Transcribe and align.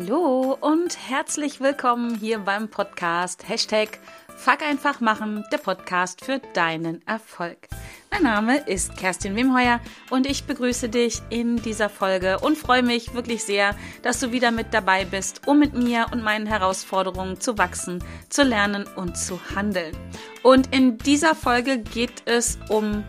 Hallo 0.00 0.56
und 0.58 0.96
herzlich 1.10 1.60
willkommen 1.60 2.14
hier 2.14 2.38
beim 2.38 2.68
Podcast 2.68 3.46
Hashtag 3.46 3.98
Fuck 4.34 4.62
einfach 4.62 5.00
machen, 5.00 5.44
der 5.52 5.58
Podcast 5.58 6.24
für 6.24 6.40
deinen 6.54 7.06
Erfolg. 7.06 7.68
Mein 8.10 8.22
Name 8.22 8.58
ist 8.66 8.96
Kerstin 8.96 9.36
Wimheuer 9.36 9.78
und 10.08 10.26
ich 10.26 10.44
begrüße 10.44 10.88
dich 10.88 11.20
in 11.28 11.56
dieser 11.56 11.90
Folge 11.90 12.38
und 12.38 12.56
freue 12.56 12.82
mich 12.82 13.12
wirklich 13.12 13.44
sehr, 13.44 13.76
dass 14.02 14.20
du 14.20 14.32
wieder 14.32 14.52
mit 14.52 14.72
dabei 14.72 15.04
bist, 15.04 15.46
um 15.46 15.58
mit 15.58 15.74
mir 15.74 16.06
und 16.12 16.22
meinen 16.22 16.46
Herausforderungen 16.46 17.38
zu 17.38 17.58
wachsen, 17.58 18.02
zu 18.30 18.42
lernen 18.42 18.86
und 18.96 19.18
zu 19.18 19.38
handeln. 19.54 19.94
Und 20.42 20.74
in 20.74 20.96
dieser 20.96 21.34
Folge 21.34 21.78
geht 21.78 22.22
es 22.24 22.58
um 22.70 23.04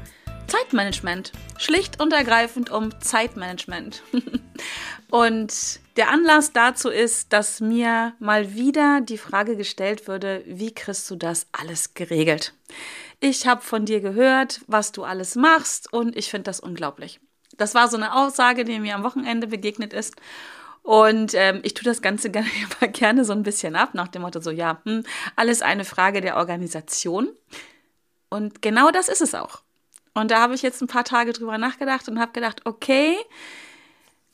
Zeitmanagement. 0.48 1.32
Schlicht 1.58 2.02
und 2.02 2.12
ergreifend 2.12 2.70
um 2.70 3.00
Zeitmanagement. 3.00 4.04
und 5.10 5.81
der 5.98 6.10
Anlass 6.10 6.54
dazu 6.54 6.90
ist, 6.90 7.34
dass 7.34 7.60
mir 7.60 8.14
mal 8.20 8.54
wieder 8.54 9.02
die 9.02 9.18
Frage 9.18 9.56
gestellt 9.56 10.08
würde, 10.08 10.44
wie 10.46 10.74
kriegst 10.74 11.10
du 11.10 11.16
das 11.16 11.48
alles 11.52 11.94
geregelt? 11.94 12.54
Ich 13.20 13.48
habe 13.48 13.62
von 13.62 13.86
dir 13.86 14.00
gehört, 14.00 14.62
was 14.68 14.92
du 14.92 15.04
alles 15.04 15.36
machst 15.36 15.92
und 15.92 16.16
ich 16.16 16.30
finde 16.30 16.46
das 16.46 16.60
unglaublich. 16.60 17.20
Das 17.58 17.76
war 17.76 17.88
so 17.88 17.98
eine 17.98 18.16
Aussage, 18.16 18.64
die 18.64 18.80
mir 18.80 18.96
am 18.96 19.04
Wochenende 19.04 19.48
begegnet 19.48 19.94
ist. 19.94 20.16
Und 20.84 21.34
ähm, 21.36 21.60
ich 21.64 21.74
tue 21.74 21.84
das 21.84 22.02
Ganze 22.02 22.32
gerne 22.94 23.26
so 23.26 23.34
ein 23.34 23.44
bisschen 23.44 23.76
ab, 23.76 23.94
nach 23.94 24.08
dem 24.08 24.24
Motto 24.24 24.40
so, 24.40 24.50
ja, 24.50 24.82
hm, 24.86 25.04
alles 25.36 25.62
eine 25.62 25.86
Frage 25.86 26.22
der 26.22 26.38
Organisation. 26.38 27.30
Und 28.30 28.62
genau 28.62 28.90
das 28.90 29.10
ist 29.10 29.22
es 29.22 29.36
auch. 29.36 29.62
Und 30.14 30.32
da 30.32 30.42
habe 30.42 30.56
ich 30.56 30.62
jetzt 30.62 30.82
ein 30.82 30.88
paar 30.88 31.04
Tage 31.04 31.34
drüber 31.34 31.58
nachgedacht 31.58 32.08
und 32.10 32.20
habe 32.20 32.32
gedacht, 32.32 32.62
okay, 32.66 33.16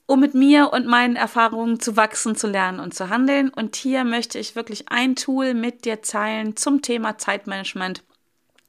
um 0.07 0.21
mit 0.21 0.33
mir 0.33 0.71
und 0.73 0.87
meinen 0.87 1.15
Erfahrungen 1.15 1.79
zu 1.79 1.95
wachsen, 1.95 2.35
zu 2.35 2.47
lernen 2.47 2.79
und 2.79 2.93
zu 2.93 3.09
handeln. 3.09 3.49
Und 3.49 3.75
hier 3.75 4.03
möchte 4.05 4.39
ich 4.39 4.55
wirklich 4.55 4.89
ein 4.89 5.15
Tool 5.15 5.53
mit 5.53 5.85
dir 5.85 6.01
teilen 6.01 6.55
zum 6.55 6.81
Thema 6.81 7.17
Zeitmanagement, 7.17 8.03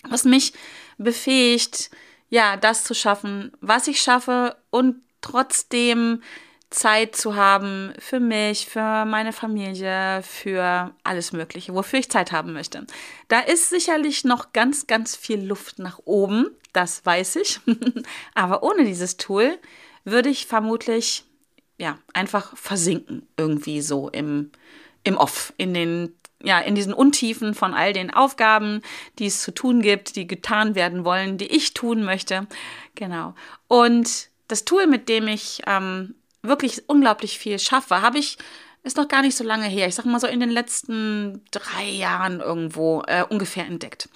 was 0.09 0.25
mich 0.25 0.53
befähigt, 0.99 1.91
ja, 2.29 2.57
das 2.57 2.85
zu 2.85 2.95
schaffen, 2.95 3.53
was 3.61 3.89
ich 3.89 4.03
schaffe 4.03 4.57
und 4.71 4.97
trotzdem 5.21 6.23
Zeit 6.71 7.17
zu 7.17 7.35
haben 7.35 7.95
für 7.99 8.21
mich, 8.21 8.67
für 8.67 9.07
meine 9.07 9.33
Familie, 9.33 10.23
für 10.23 10.95
alles 11.03 11.33
Mögliche, 11.33 11.73
wofür 11.73 12.01
ich 12.01 12.11
Zeit 12.11 12.31
haben 12.33 12.53
möchte. 12.53 12.87
Da 13.29 13.41
ist 13.41 13.71
sicherlich 13.71 14.25
noch 14.25 14.53
ganz, 14.53 14.87
ganz 14.87 15.17
viel 15.17 15.41
Luft 15.41 15.79
nach 15.79 16.01
oben, 16.05 16.51
das 16.75 17.07
weiß 17.07 17.37
ich. 17.37 17.61
Aber 18.35 18.63
ohne 18.63 18.85
dieses 18.85 19.17
Tool 19.17 19.59
würde 20.05 20.29
ich 20.29 20.47
vermutlich 20.47 21.25
ja, 21.79 21.99
einfach 22.13 22.57
versinken 22.57 23.27
irgendwie 23.37 23.81
so 23.81 24.09
im, 24.09 24.51
im 25.05 25.17
Off, 25.17 25.53
in 25.57 25.73
den, 25.75 26.15
ja, 26.43 26.59
in 26.59 26.75
diesen 26.75 26.93
Untiefen 26.93 27.55
von 27.55 27.73
all 27.73 27.93
den 27.93 28.13
Aufgaben, 28.13 28.83
die 29.19 29.27
es 29.27 29.43
zu 29.43 29.53
tun 29.53 29.81
gibt, 29.81 30.17
die 30.17 30.27
getan 30.27 30.75
werden 30.75 31.05
wollen, 31.05 31.39
die 31.39 31.47
ich 31.47 31.75
tun 31.75 32.03
möchte. 32.03 32.47
Genau. 32.97 33.35
Und 33.69 34.29
das 34.49 34.65
Tool, 34.65 34.87
mit 34.87 35.09
dem 35.09 35.29
ich 35.29 35.63
ähm, 35.67 36.17
wirklich 36.43 36.89
unglaublich 36.89 37.39
viel 37.39 37.59
schaffe, 37.59 38.03
habe 38.03 38.19
ich, 38.19 38.39
ist 38.83 38.97
noch 38.97 39.09
gar 39.09 39.23
nicht 39.23 39.37
so 39.37 39.45
lange 39.45 39.67
her, 39.67 39.87
ich 39.87 39.95
sag 39.95 40.05
mal 40.05 40.21
so 40.21 40.27
in 40.27 40.41
den 40.41 40.51
letzten 40.51 41.45
drei 41.51 41.85
Jahren 41.85 42.41
irgendwo 42.41 43.03
äh, 43.07 43.25
ungefähr 43.29 43.67
entdeckt. 43.67 44.09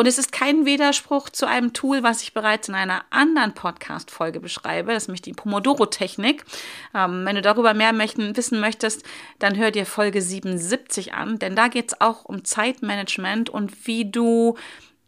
Und 0.00 0.06
es 0.06 0.16
ist 0.16 0.32
kein 0.32 0.64
Widerspruch 0.64 1.28
zu 1.28 1.44
einem 1.46 1.74
Tool, 1.74 2.02
was 2.02 2.22
ich 2.22 2.32
bereits 2.32 2.70
in 2.70 2.74
einer 2.74 3.04
anderen 3.10 3.52
Podcast-Folge 3.52 4.40
beschreibe. 4.40 4.94
Das 4.94 5.02
ist 5.02 5.08
nämlich 5.08 5.20
die 5.20 5.34
Pomodoro-Technik. 5.34 6.46
Ähm, 6.94 7.26
wenn 7.26 7.36
du 7.36 7.42
darüber 7.42 7.74
mehr 7.74 7.92
möchten, 7.92 8.34
wissen 8.34 8.60
möchtest, 8.60 9.04
dann 9.40 9.58
hör 9.58 9.70
dir 9.70 9.84
Folge 9.84 10.22
77 10.22 11.12
an, 11.12 11.38
denn 11.38 11.54
da 11.54 11.68
geht 11.68 11.92
es 11.92 12.00
auch 12.00 12.24
um 12.24 12.46
Zeitmanagement 12.46 13.50
und 13.50 13.86
wie 13.86 14.10
du 14.10 14.56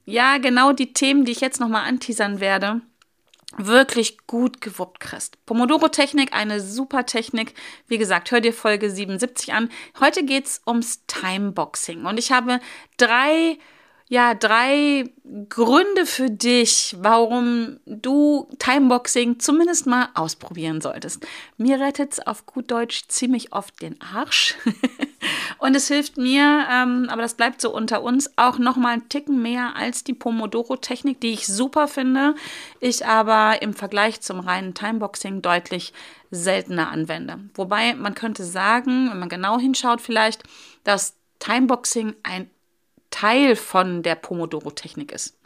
ja 0.05 0.37
genau 0.37 0.75
die 0.75 0.93
Themen, 0.93 1.25
die 1.25 1.33
ich 1.33 1.41
jetzt 1.41 1.59
nochmal 1.59 1.88
anteasern 1.88 2.41
werde, 2.41 2.83
wirklich 3.56 4.19
gut 4.27 4.61
gewuppt 4.61 5.00
kriegst. 5.00 5.43
Pomodoro-Technik, 5.47 6.34
eine 6.34 6.61
super 6.61 7.06
Technik. 7.06 7.55
Wie 7.88 7.97
gesagt, 7.97 8.31
hör 8.31 8.43
dir 8.43 8.53
Folge 8.53 8.91
77 8.91 9.55
an. 9.55 9.71
Heute 10.00 10.22
geht 10.22 10.44
es 10.44 10.61
ums 10.67 11.06
Timeboxing 11.06 12.05
und 12.05 12.19
ich 12.19 12.31
habe 12.31 12.61
drei 12.99 13.56
ja, 14.12 14.34
drei 14.34 15.11
Gründe 15.49 16.05
für 16.05 16.28
dich, 16.28 16.95
warum 16.99 17.81
du 17.87 18.47
Timeboxing 18.59 19.41
zumindest 19.41 19.87
mal 19.87 20.11
ausprobieren 20.12 20.83
solltest. 20.83 21.27
Mir 21.56 21.81
rettet 21.81 22.12
es 22.12 22.27
auf 22.27 22.45
gut 22.45 22.71
Deutsch 22.71 23.05
ziemlich 23.09 23.55
oft 23.55 23.81
den 23.81 23.99
Arsch. 24.03 24.55
Und 25.59 25.75
es 25.75 25.89
hilft 25.89 26.19
mir, 26.19 26.67
ähm, 26.71 27.06
aber 27.09 27.23
das 27.23 27.39
bleibt 27.39 27.62
so 27.62 27.75
unter 27.75 28.03
uns, 28.03 28.31
auch 28.37 28.59
nochmal 28.59 28.93
einen 28.93 29.09
Ticken 29.09 29.41
mehr 29.41 29.77
als 29.77 30.05
die 30.05 30.12
Pomodoro-Technik, 30.12 31.19
die 31.23 31.33
ich 31.33 31.47
super 31.47 31.89
finde, 31.89 32.34
ich 32.81 33.06
aber 33.06 33.62
im 33.62 33.73
Vergleich 33.73 34.21
zum 34.21 34.41
reinen 34.41 34.75
Timeboxing 34.75 35.41
deutlich 35.41 35.94
seltener 36.31 36.91
anwende. 36.91 37.39
Wobei 37.55 37.94
man 37.94 38.15
könnte 38.15 38.44
sagen, 38.44 39.09
wenn 39.11 39.21
man 39.21 39.31
genau 39.31 39.59
hinschaut 39.59 40.03
vielleicht, 40.03 40.43
dass 40.84 41.15
Timeboxing 41.39 42.15
ein 42.23 42.50
Teil 43.12 43.55
von 43.55 44.03
der 44.03 44.17
Pomodoro-Technik 44.17 45.12
ist. 45.12 45.39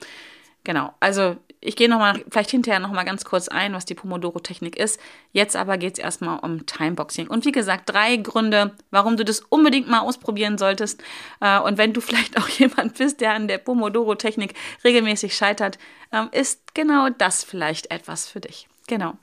Genau, 0.65 0.95
also 0.99 1.37
ich 1.61 1.77
gehe 1.77 1.89
nochmal, 1.89 2.25
vielleicht 2.31 2.51
hinterher 2.51 2.81
nochmal 2.81 3.05
ganz 3.05 3.25
kurz 3.25 3.49
ein, 3.49 3.73
was 3.73 3.85
die 3.85 3.95
Pomodoro-Technik 3.95 4.77
ist. 4.77 5.01
Jetzt 5.33 5.57
aber 5.57 5.79
geht 5.79 5.95
es 5.95 5.99
erstmal 6.03 6.39
um 6.39 6.65
Timeboxing. 6.67 7.29
Und 7.29 7.45
wie 7.45 7.53
gesagt, 7.53 7.91
drei 7.91 8.17
Gründe, 8.17 8.75
warum 8.91 9.17
du 9.17 9.25
das 9.25 9.41
unbedingt 9.41 9.89
mal 9.89 10.01
ausprobieren 10.01 10.59
solltest. 10.59 11.03
Äh, 11.41 11.61
und 11.61 11.79
wenn 11.79 11.93
du 11.93 12.01
vielleicht 12.01 12.39
auch 12.39 12.49
jemand 12.49 12.99
bist, 12.99 13.21
der 13.21 13.35
an 13.35 13.49
der 13.49 13.59
Pomodoro-Technik 13.59 14.55
regelmäßig 14.85 15.37
scheitert, 15.37 15.79
ähm, 16.13 16.29
ist 16.33 16.75
genau 16.75 17.09
das 17.11 17.45
vielleicht 17.45 17.91
etwas 17.91 18.29
für 18.29 18.41
dich. 18.41 18.69
Genau. 18.87 19.15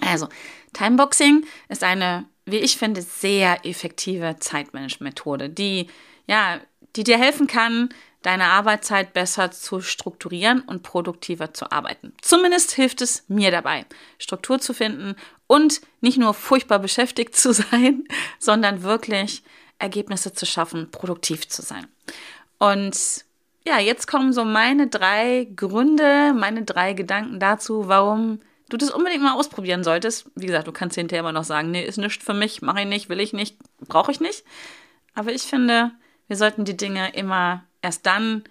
Also, 0.00 0.28
Timeboxing 0.72 1.44
ist 1.68 1.84
eine, 1.84 2.26
wie 2.46 2.58
ich 2.58 2.78
finde, 2.78 3.02
sehr 3.02 3.64
effektive 3.64 4.36
Zeitmanagement-Methode, 4.40 5.50
die 5.50 5.88
ja 6.26 6.60
die 6.96 7.04
dir 7.04 7.18
helfen 7.18 7.46
kann, 7.46 7.88
deine 8.22 8.46
Arbeitszeit 8.46 9.12
besser 9.12 9.50
zu 9.50 9.82
strukturieren 9.82 10.60
und 10.60 10.82
produktiver 10.82 11.52
zu 11.52 11.70
arbeiten. 11.70 12.14
Zumindest 12.22 12.72
hilft 12.72 13.02
es 13.02 13.24
mir 13.28 13.50
dabei, 13.50 13.84
Struktur 14.18 14.58
zu 14.58 14.72
finden 14.72 15.14
und 15.46 15.82
nicht 16.00 16.16
nur 16.16 16.32
furchtbar 16.32 16.78
beschäftigt 16.78 17.36
zu 17.36 17.52
sein, 17.52 18.04
sondern 18.38 18.82
wirklich 18.82 19.42
Ergebnisse 19.78 20.32
zu 20.32 20.46
schaffen, 20.46 20.90
produktiv 20.90 21.48
zu 21.48 21.60
sein. 21.60 21.86
Und 22.58 23.24
ja, 23.66 23.78
jetzt 23.78 24.06
kommen 24.06 24.32
so 24.32 24.44
meine 24.44 24.86
drei 24.86 25.46
Gründe, 25.54 26.32
meine 26.34 26.64
drei 26.64 26.94
Gedanken 26.94 27.40
dazu, 27.40 27.88
warum 27.88 28.40
du 28.70 28.76
das 28.78 28.90
unbedingt 28.90 29.22
mal 29.22 29.34
ausprobieren 29.34 29.84
solltest. 29.84 30.30
Wie 30.34 30.46
gesagt, 30.46 30.66
du 30.66 30.72
kannst 30.72 30.96
hinterher 30.96 31.20
immer 31.20 31.32
noch 31.32 31.44
sagen, 31.44 31.70
nee, 31.70 31.84
ist 31.84 31.98
nichts 31.98 32.24
für 32.24 32.34
mich, 32.34 32.62
mache 32.62 32.80
ich 32.80 32.86
nicht, 32.86 33.08
will 33.10 33.20
ich 33.20 33.32
nicht, 33.34 33.56
brauche 33.86 34.12
ich 34.12 34.20
nicht. 34.20 34.44
Aber 35.14 35.32
ich 35.32 35.42
finde, 35.42 35.92
wir 36.28 36.36
sollten 36.36 36.64
die 36.64 36.76
Dinge 36.76 37.14
immer 37.14 37.64
erst 37.82 38.06
dann 38.06 38.44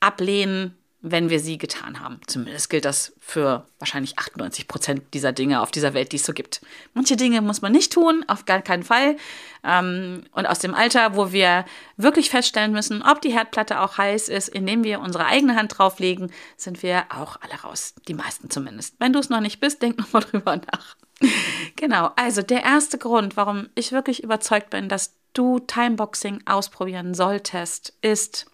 ablehnen, 0.00 0.76
wenn 1.02 1.30
wir 1.30 1.40
sie 1.40 1.56
getan 1.56 2.00
haben. 2.00 2.20
Zumindest 2.26 2.68
gilt 2.68 2.84
das 2.84 3.14
für 3.20 3.66
wahrscheinlich 3.78 4.18
98 4.18 4.68
Prozent 4.68 5.02
dieser 5.14 5.32
Dinge 5.32 5.62
auf 5.62 5.70
dieser 5.70 5.94
Welt, 5.94 6.12
die 6.12 6.16
es 6.16 6.26
so 6.26 6.34
gibt. 6.34 6.60
Manche 6.92 7.16
Dinge 7.16 7.40
muss 7.40 7.62
man 7.62 7.72
nicht 7.72 7.92
tun, 7.92 8.22
auf 8.28 8.44
gar 8.44 8.60
keinen 8.60 8.82
Fall. 8.82 9.16
Ähm, 9.64 10.24
und 10.32 10.46
aus 10.46 10.58
dem 10.58 10.74
Alter, 10.74 11.16
wo 11.16 11.32
wir 11.32 11.64
wirklich 11.96 12.28
feststellen 12.28 12.72
müssen, 12.72 13.02
ob 13.02 13.22
die 13.22 13.32
Herdplatte 13.32 13.80
auch 13.80 13.96
heiß 13.96 14.28
ist, 14.28 14.48
indem 14.48 14.84
wir 14.84 15.00
unsere 15.00 15.24
eigene 15.24 15.56
Hand 15.56 15.78
drauflegen, 15.78 16.30
sind 16.56 16.82
wir 16.82 17.04
auch 17.08 17.38
alle 17.40 17.60
raus. 17.62 17.94
Die 18.06 18.14
meisten 18.14 18.50
zumindest. 18.50 18.96
Wenn 18.98 19.14
du 19.14 19.20
es 19.20 19.30
noch 19.30 19.40
nicht 19.40 19.60
bist, 19.60 19.80
denk 19.80 19.98
nochmal 19.98 20.22
drüber 20.22 20.56
nach. 20.56 20.96
genau, 21.76 22.10
also 22.16 22.42
der 22.42 22.62
erste 22.62 22.98
Grund, 22.98 23.36
warum 23.36 23.68
ich 23.74 23.92
wirklich 23.92 24.22
überzeugt 24.22 24.70
bin, 24.70 24.88
dass 24.88 25.14
du 25.32 25.58
Timeboxing 25.60 26.42
ausprobieren 26.46 27.14
solltest, 27.14 27.94
ist 28.02 28.46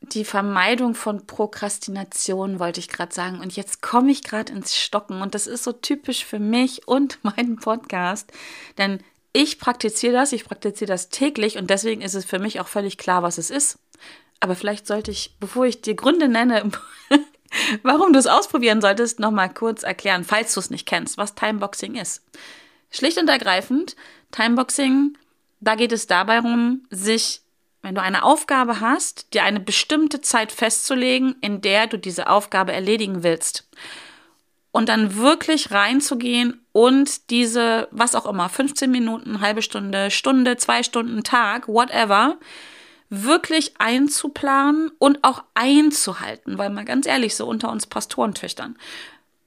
die 0.00 0.24
Vermeidung 0.24 0.94
von 0.94 1.26
Prokrastination, 1.26 2.58
wollte 2.58 2.80
ich 2.80 2.88
gerade 2.88 3.14
sagen. 3.14 3.40
Und 3.40 3.56
jetzt 3.56 3.80
komme 3.82 4.10
ich 4.10 4.22
gerade 4.22 4.52
ins 4.52 4.76
Stocken. 4.76 5.22
Und 5.22 5.34
das 5.34 5.46
ist 5.46 5.64
so 5.64 5.72
typisch 5.72 6.24
für 6.24 6.38
mich 6.38 6.86
und 6.86 7.18
meinen 7.22 7.56
Podcast. 7.56 8.30
Denn 8.78 9.02
ich 9.32 9.58
praktiziere 9.58 10.12
das, 10.12 10.32
ich 10.32 10.44
praktiziere 10.44 10.88
das 10.88 11.08
täglich 11.08 11.58
und 11.58 11.68
deswegen 11.68 12.02
ist 12.02 12.14
es 12.14 12.24
für 12.24 12.38
mich 12.38 12.60
auch 12.60 12.68
völlig 12.68 12.98
klar, 12.98 13.22
was 13.22 13.38
es 13.38 13.50
ist. 13.50 13.78
Aber 14.38 14.54
vielleicht 14.54 14.86
sollte 14.86 15.10
ich, 15.10 15.36
bevor 15.40 15.64
ich 15.64 15.80
dir 15.80 15.94
Gründe 15.94 16.28
nenne, 16.28 16.70
warum 17.82 18.12
du 18.12 18.18
es 18.18 18.26
ausprobieren 18.26 18.80
solltest, 18.80 19.20
nochmal 19.20 19.52
kurz 19.52 19.82
erklären, 19.82 20.24
falls 20.24 20.54
du 20.54 20.60
es 20.60 20.70
nicht 20.70 20.86
kennst, 20.86 21.18
was 21.18 21.34
Timeboxing 21.34 21.94
ist. 21.96 22.22
Schlicht 22.90 23.18
und 23.18 23.28
ergreifend, 23.28 23.96
Timeboxing, 24.30 25.16
da 25.60 25.74
geht 25.74 25.92
es 25.92 26.06
dabei 26.06 26.40
darum, 26.40 26.86
sich, 26.90 27.42
wenn 27.82 27.94
du 27.94 28.02
eine 28.02 28.22
Aufgabe 28.24 28.80
hast, 28.80 29.34
dir 29.34 29.44
eine 29.44 29.60
bestimmte 29.60 30.20
Zeit 30.20 30.52
festzulegen, 30.52 31.36
in 31.40 31.60
der 31.60 31.86
du 31.86 31.98
diese 31.98 32.28
Aufgabe 32.28 32.72
erledigen 32.72 33.22
willst. 33.22 33.68
und 34.74 34.88
dann 34.88 35.14
wirklich 35.14 35.70
reinzugehen 35.70 36.60
und 36.72 37.30
diese, 37.30 37.86
was 37.92 38.16
auch 38.16 38.26
immer, 38.26 38.48
15 38.48 38.90
Minuten, 38.90 39.40
halbe 39.40 39.62
Stunde, 39.62 40.10
Stunde, 40.10 40.56
zwei 40.56 40.82
Stunden, 40.82 41.22
Tag, 41.22 41.68
whatever, 41.68 42.38
wirklich 43.22 43.74
einzuplanen 43.78 44.90
und 44.98 45.22
auch 45.22 45.42
einzuhalten, 45.54 46.58
weil 46.58 46.70
mal 46.70 46.84
ganz 46.84 47.06
ehrlich, 47.06 47.36
so 47.36 47.46
unter 47.46 47.70
uns 47.70 47.86
Pastorentöchtern, 47.86 48.76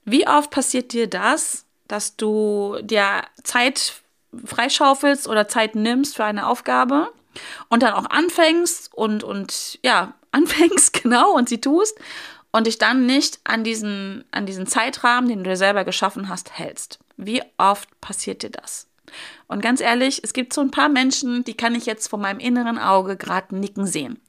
wie 0.06 0.28
oft 0.28 0.52
passiert 0.52 0.94
dir 0.94 1.08
das, 1.08 1.66
dass 1.88 2.16
du 2.16 2.78
dir 2.82 3.24
Zeit 3.44 4.02
freischaufelst 4.46 5.28
oder 5.28 5.48
Zeit 5.48 5.76
nimmst 5.76 6.16
für 6.16 6.26
eine 6.26 6.48
Aufgabe 6.48 7.12
und 7.70 7.84
dann 7.84 7.94
auch 7.94 8.10
anfängst 8.10 8.94
und, 8.94 9.24
und 9.24 9.80
ja, 9.84 10.14
anfängst, 10.32 11.04
genau, 11.04 11.32
und 11.32 11.50
sie 11.50 11.62
tust 11.62 11.98
und 12.52 12.68
dich 12.68 12.78
dann 12.78 13.06
nicht 13.06 13.40
an 13.44 13.64
diesen, 13.64 14.26
an 14.32 14.46
diesen 14.46 14.68
Zeitrahmen, 14.68 15.30
den 15.30 15.44
du 15.44 15.50
dir 15.50 15.58
selber 15.58 15.84
geschaffen 15.84 16.30
hast, 16.30 16.58
hältst. 16.58 17.00
Wie 17.16 17.42
oft 17.58 18.00
passiert 18.02 18.44
dir 18.44 18.50
das? 18.50 18.87
Und 19.48 19.62
ganz 19.62 19.82
ehrlich, 19.82 20.22
es 20.24 20.34
gibt 20.34 20.54
so 20.54 20.62
ein 20.62 20.72
paar 20.72 20.90
Menschen, 20.90 21.44
die 21.44 21.56
kann 21.56 21.76
ich 21.76 21.86
jetzt 21.86 22.08
vor 22.08 22.20
meinem 22.20 22.40
inneren 22.40 22.78
Auge 22.78 23.16
gerade 23.16 23.56
nicken 23.56 23.86
sehen. 23.86 24.20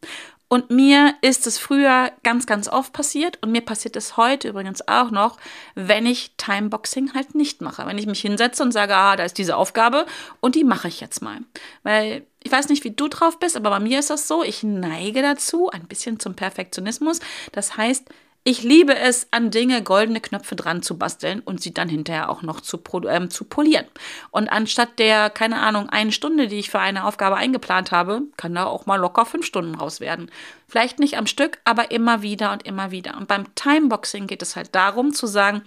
Und 0.50 0.70
mir 0.70 1.14
ist 1.20 1.46
es 1.46 1.58
früher 1.58 2.10
ganz, 2.22 2.46
ganz 2.46 2.68
oft 2.68 2.94
passiert 2.94 3.38
und 3.42 3.52
mir 3.52 3.60
passiert 3.60 3.96
es 3.96 4.16
heute 4.16 4.48
übrigens 4.48 4.88
auch 4.88 5.10
noch, 5.10 5.36
wenn 5.74 6.06
ich 6.06 6.32
Timeboxing 6.38 7.12
halt 7.12 7.34
nicht 7.34 7.60
mache. 7.60 7.84
Wenn 7.86 7.98
ich 7.98 8.06
mich 8.06 8.22
hinsetze 8.22 8.62
und 8.62 8.72
sage, 8.72 8.96
ah, 8.96 9.14
da 9.16 9.24
ist 9.24 9.36
diese 9.36 9.56
Aufgabe 9.56 10.06
und 10.40 10.54
die 10.54 10.64
mache 10.64 10.88
ich 10.88 11.00
jetzt 11.00 11.20
mal. 11.20 11.40
Weil 11.82 12.24
ich 12.42 12.50
weiß 12.50 12.70
nicht, 12.70 12.82
wie 12.84 12.92
du 12.92 13.08
drauf 13.08 13.38
bist, 13.38 13.56
aber 13.56 13.68
bei 13.68 13.80
mir 13.80 13.98
ist 13.98 14.08
das 14.08 14.26
so, 14.26 14.42
ich 14.42 14.62
neige 14.62 15.20
dazu, 15.20 15.68
ein 15.68 15.86
bisschen 15.86 16.18
zum 16.18 16.34
Perfektionismus. 16.34 17.20
Das 17.52 17.76
heißt, 17.76 18.08
ich 18.48 18.62
liebe 18.62 18.96
es, 18.96 19.28
an 19.30 19.50
Dinge 19.50 19.82
goldene 19.82 20.22
Knöpfe 20.22 20.56
dran 20.56 20.82
zu 20.82 20.96
basteln 20.96 21.40
und 21.40 21.60
sie 21.60 21.74
dann 21.74 21.90
hinterher 21.90 22.30
auch 22.30 22.40
noch 22.40 22.62
zu, 22.62 22.80
ähm, 23.06 23.28
zu 23.28 23.44
polieren. 23.44 23.84
Und 24.30 24.48
anstatt 24.48 24.98
der, 24.98 25.28
keine 25.28 25.60
Ahnung, 25.60 25.90
eine 25.90 26.12
Stunde, 26.12 26.48
die 26.48 26.58
ich 26.58 26.70
für 26.70 26.78
eine 26.78 27.04
Aufgabe 27.04 27.36
eingeplant 27.36 27.92
habe, 27.92 28.22
kann 28.38 28.54
da 28.54 28.64
auch 28.64 28.86
mal 28.86 28.96
locker 28.96 29.26
fünf 29.26 29.44
Stunden 29.44 29.74
raus 29.74 30.00
werden. 30.00 30.30
Vielleicht 30.66 30.98
nicht 30.98 31.18
am 31.18 31.26
Stück, 31.26 31.58
aber 31.64 31.90
immer 31.90 32.22
wieder 32.22 32.50
und 32.52 32.64
immer 32.64 32.90
wieder. 32.90 33.18
Und 33.18 33.28
beim 33.28 33.54
Timeboxing 33.54 34.26
geht 34.26 34.40
es 34.40 34.56
halt 34.56 34.74
darum 34.74 35.12
zu 35.12 35.26
sagen, 35.26 35.60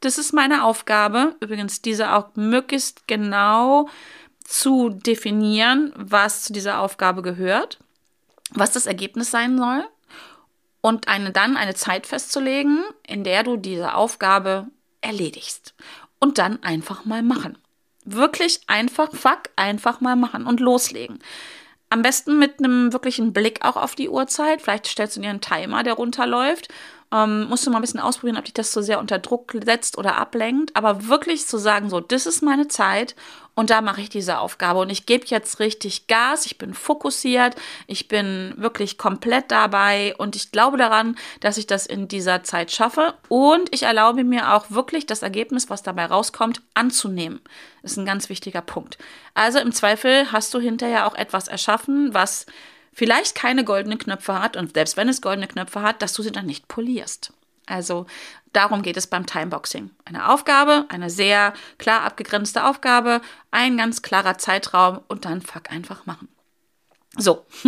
das 0.00 0.18
ist 0.18 0.34
meine 0.34 0.64
Aufgabe, 0.64 1.34
übrigens 1.40 1.80
diese 1.80 2.12
auch 2.12 2.36
möglichst 2.36 3.08
genau 3.08 3.88
zu 4.44 4.90
definieren, 4.90 5.94
was 5.96 6.42
zu 6.42 6.52
dieser 6.52 6.80
Aufgabe 6.80 7.22
gehört, 7.22 7.78
was 8.50 8.72
das 8.72 8.84
Ergebnis 8.84 9.30
sein 9.30 9.56
soll 9.56 9.88
und 10.80 11.08
eine, 11.08 11.32
dann 11.32 11.56
eine 11.56 11.74
Zeit 11.74 12.06
festzulegen, 12.06 12.82
in 13.06 13.24
der 13.24 13.42
du 13.42 13.56
diese 13.56 13.94
Aufgabe 13.94 14.68
erledigst. 15.00 15.74
Und 16.20 16.38
dann 16.38 16.62
einfach 16.62 17.04
mal 17.04 17.22
machen. 17.22 17.58
Wirklich 18.04 18.60
einfach, 18.66 19.14
fuck, 19.14 19.50
einfach 19.56 20.00
mal 20.00 20.16
machen 20.16 20.46
und 20.46 20.60
loslegen. 20.60 21.18
Am 21.90 22.02
besten 22.02 22.38
mit 22.38 22.58
einem 22.58 22.92
wirklichen 22.92 23.32
Blick 23.32 23.64
auch 23.64 23.76
auf 23.76 23.94
die 23.94 24.08
Uhrzeit. 24.08 24.60
Vielleicht 24.60 24.86
stellst 24.86 25.16
du 25.16 25.20
dir 25.20 25.30
einen 25.30 25.40
Timer, 25.40 25.82
der 25.82 25.94
runterläuft 25.94 26.68
ähm, 27.12 27.48
musst 27.48 27.66
du 27.66 27.70
mal 27.70 27.78
ein 27.78 27.82
bisschen 27.82 28.00
ausprobieren, 28.00 28.36
ob 28.36 28.44
dich 28.44 28.54
das 28.54 28.72
so 28.72 28.82
sehr 28.82 28.98
unter 28.98 29.18
Druck 29.18 29.56
setzt 29.64 29.96
oder 29.96 30.16
ablenkt. 30.16 30.76
Aber 30.76 31.08
wirklich 31.08 31.46
zu 31.46 31.58
sagen, 31.58 31.88
so, 31.88 32.00
das 32.00 32.26
ist 32.26 32.42
meine 32.42 32.68
Zeit 32.68 33.14
und 33.54 33.70
da 33.70 33.80
mache 33.80 34.00
ich 34.00 34.08
diese 34.08 34.38
Aufgabe 34.38 34.78
und 34.80 34.90
ich 34.90 35.04
gebe 35.04 35.26
jetzt 35.26 35.58
richtig 35.58 36.06
Gas, 36.06 36.46
ich 36.46 36.58
bin 36.58 36.74
fokussiert, 36.74 37.56
ich 37.86 38.06
bin 38.06 38.54
wirklich 38.56 38.98
komplett 38.98 39.50
dabei 39.50 40.14
und 40.18 40.36
ich 40.36 40.52
glaube 40.52 40.76
daran, 40.76 41.16
dass 41.40 41.56
ich 41.56 41.66
das 41.66 41.86
in 41.86 42.06
dieser 42.06 42.44
Zeit 42.44 42.70
schaffe 42.70 43.14
und 43.28 43.74
ich 43.74 43.82
erlaube 43.82 44.22
mir 44.22 44.54
auch 44.54 44.70
wirklich 44.70 45.06
das 45.06 45.22
Ergebnis, 45.22 45.68
was 45.70 45.82
dabei 45.82 46.06
rauskommt, 46.06 46.62
anzunehmen. 46.74 47.40
Das 47.82 47.92
ist 47.92 47.96
ein 47.96 48.06
ganz 48.06 48.28
wichtiger 48.28 48.62
Punkt. 48.62 48.98
Also 49.34 49.58
im 49.58 49.72
Zweifel 49.72 50.30
hast 50.30 50.54
du 50.54 50.60
hinterher 50.60 51.06
auch 51.06 51.14
etwas 51.14 51.48
erschaffen, 51.48 52.14
was 52.14 52.46
vielleicht 52.98 53.36
keine 53.36 53.62
goldenen 53.62 53.98
Knöpfe 53.98 54.42
hat 54.42 54.56
und 54.56 54.74
selbst 54.74 54.96
wenn 54.96 55.08
es 55.08 55.22
goldene 55.22 55.46
Knöpfe 55.46 55.82
hat, 55.82 56.02
dass 56.02 56.14
du 56.14 56.22
sie 56.24 56.32
dann 56.32 56.46
nicht 56.46 56.66
polierst. 56.66 57.32
Also 57.64 58.06
darum 58.52 58.82
geht 58.82 58.96
es 58.96 59.06
beim 59.06 59.24
Timeboxing. 59.24 59.90
Eine 60.04 60.28
Aufgabe, 60.28 60.84
eine 60.88 61.08
sehr 61.08 61.52
klar 61.78 62.02
abgegrenzte 62.02 62.64
Aufgabe, 62.64 63.20
ein 63.52 63.76
ganz 63.76 64.02
klarer 64.02 64.36
Zeitraum 64.38 65.00
und 65.06 65.26
dann 65.26 65.42
fuck 65.42 65.70
einfach 65.70 66.06
machen. 66.06 66.26
So, 67.16 67.46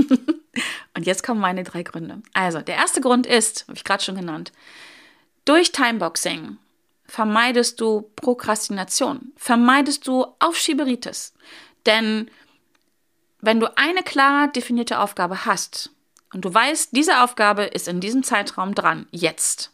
und 0.97 1.07
jetzt 1.07 1.23
kommen 1.23 1.41
meine 1.41 1.63
drei 1.63 1.85
Gründe. 1.85 2.23
Also, 2.33 2.61
der 2.61 2.75
erste 2.75 3.01
Grund 3.01 3.25
ist, 3.25 3.69
habe 3.69 3.77
ich 3.77 3.85
gerade 3.85 4.03
schon 4.03 4.17
genannt, 4.17 4.51
durch 5.45 5.71
Timeboxing 5.71 6.57
vermeidest 7.07 7.81
du 7.81 8.11
Prokrastination, 8.17 9.33
vermeidest 9.37 10.09
du 10.09 10.27
Aufschieberitis. 10.41 11.35
Denn 11.87 12.29
wenn 13.41 13.61
du 13.61 13.77
eine 13.77 14.03
klar 14.03 14.49
definierte 14.49 14.99
Aufgabe 14.99 15.45
hast 15.47 15.91
und 16.33 16.45
du 16.45 16.53
weißt, 16.53 16.91
diese 16.93 17.23
Aufgabe 17.23 17.65
ist 17.65 17.89
in 17.89 18.01
diesem 18.01 18.23
Zeitraum 18.23 18.75
dran, 18.75 19.07
jetzt. 19.11 19.73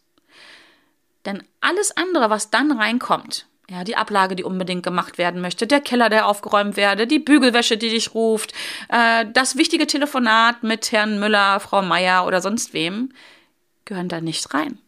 Denn 1.25 1.43
alles 1.61 1.97
andere, 1.97 2.31
was 2.31 2.51
dann 2.51 2.73
reinkommt, 2.73 3.47
ja, 3.69 3.83
die 3.83 3.97
Ablage, 3.97 4.37
die 4.37 4.45
unbedingt 4.45 4.85
gemacht 4.85 5.19
werden 5.19 5.41
möchte, 5.41 5.67
der 5.67 5.81
Keller, 5.81 6.09
der 6.09 6.29
aufgeräumt 6.29 6.77
werde, 6.77 7.09
die 7.09 7.19
Bügelwäsche, 7.19 7.77
die 7.77 7.91
dich 7.91 8.15
ruft, 8.15 8.53
äh, 8.89 9.27
das 9.33 9.57
wichtige 9.57 9.89
Telefonat 9.89 10.63
mit 10.63 10.93
Herrn 10.93 11.19
Müller, 11.19 11.59
Frau 11.59 11.83
Meier 11.83 12.27
oder 12.27 12.41
sonst 12.41 12.73
wem, 12.75 13.13
gehören 13.85 14.09
da 14.09 14.21
nicht 14.21 14.55
rein. 14.55 14.79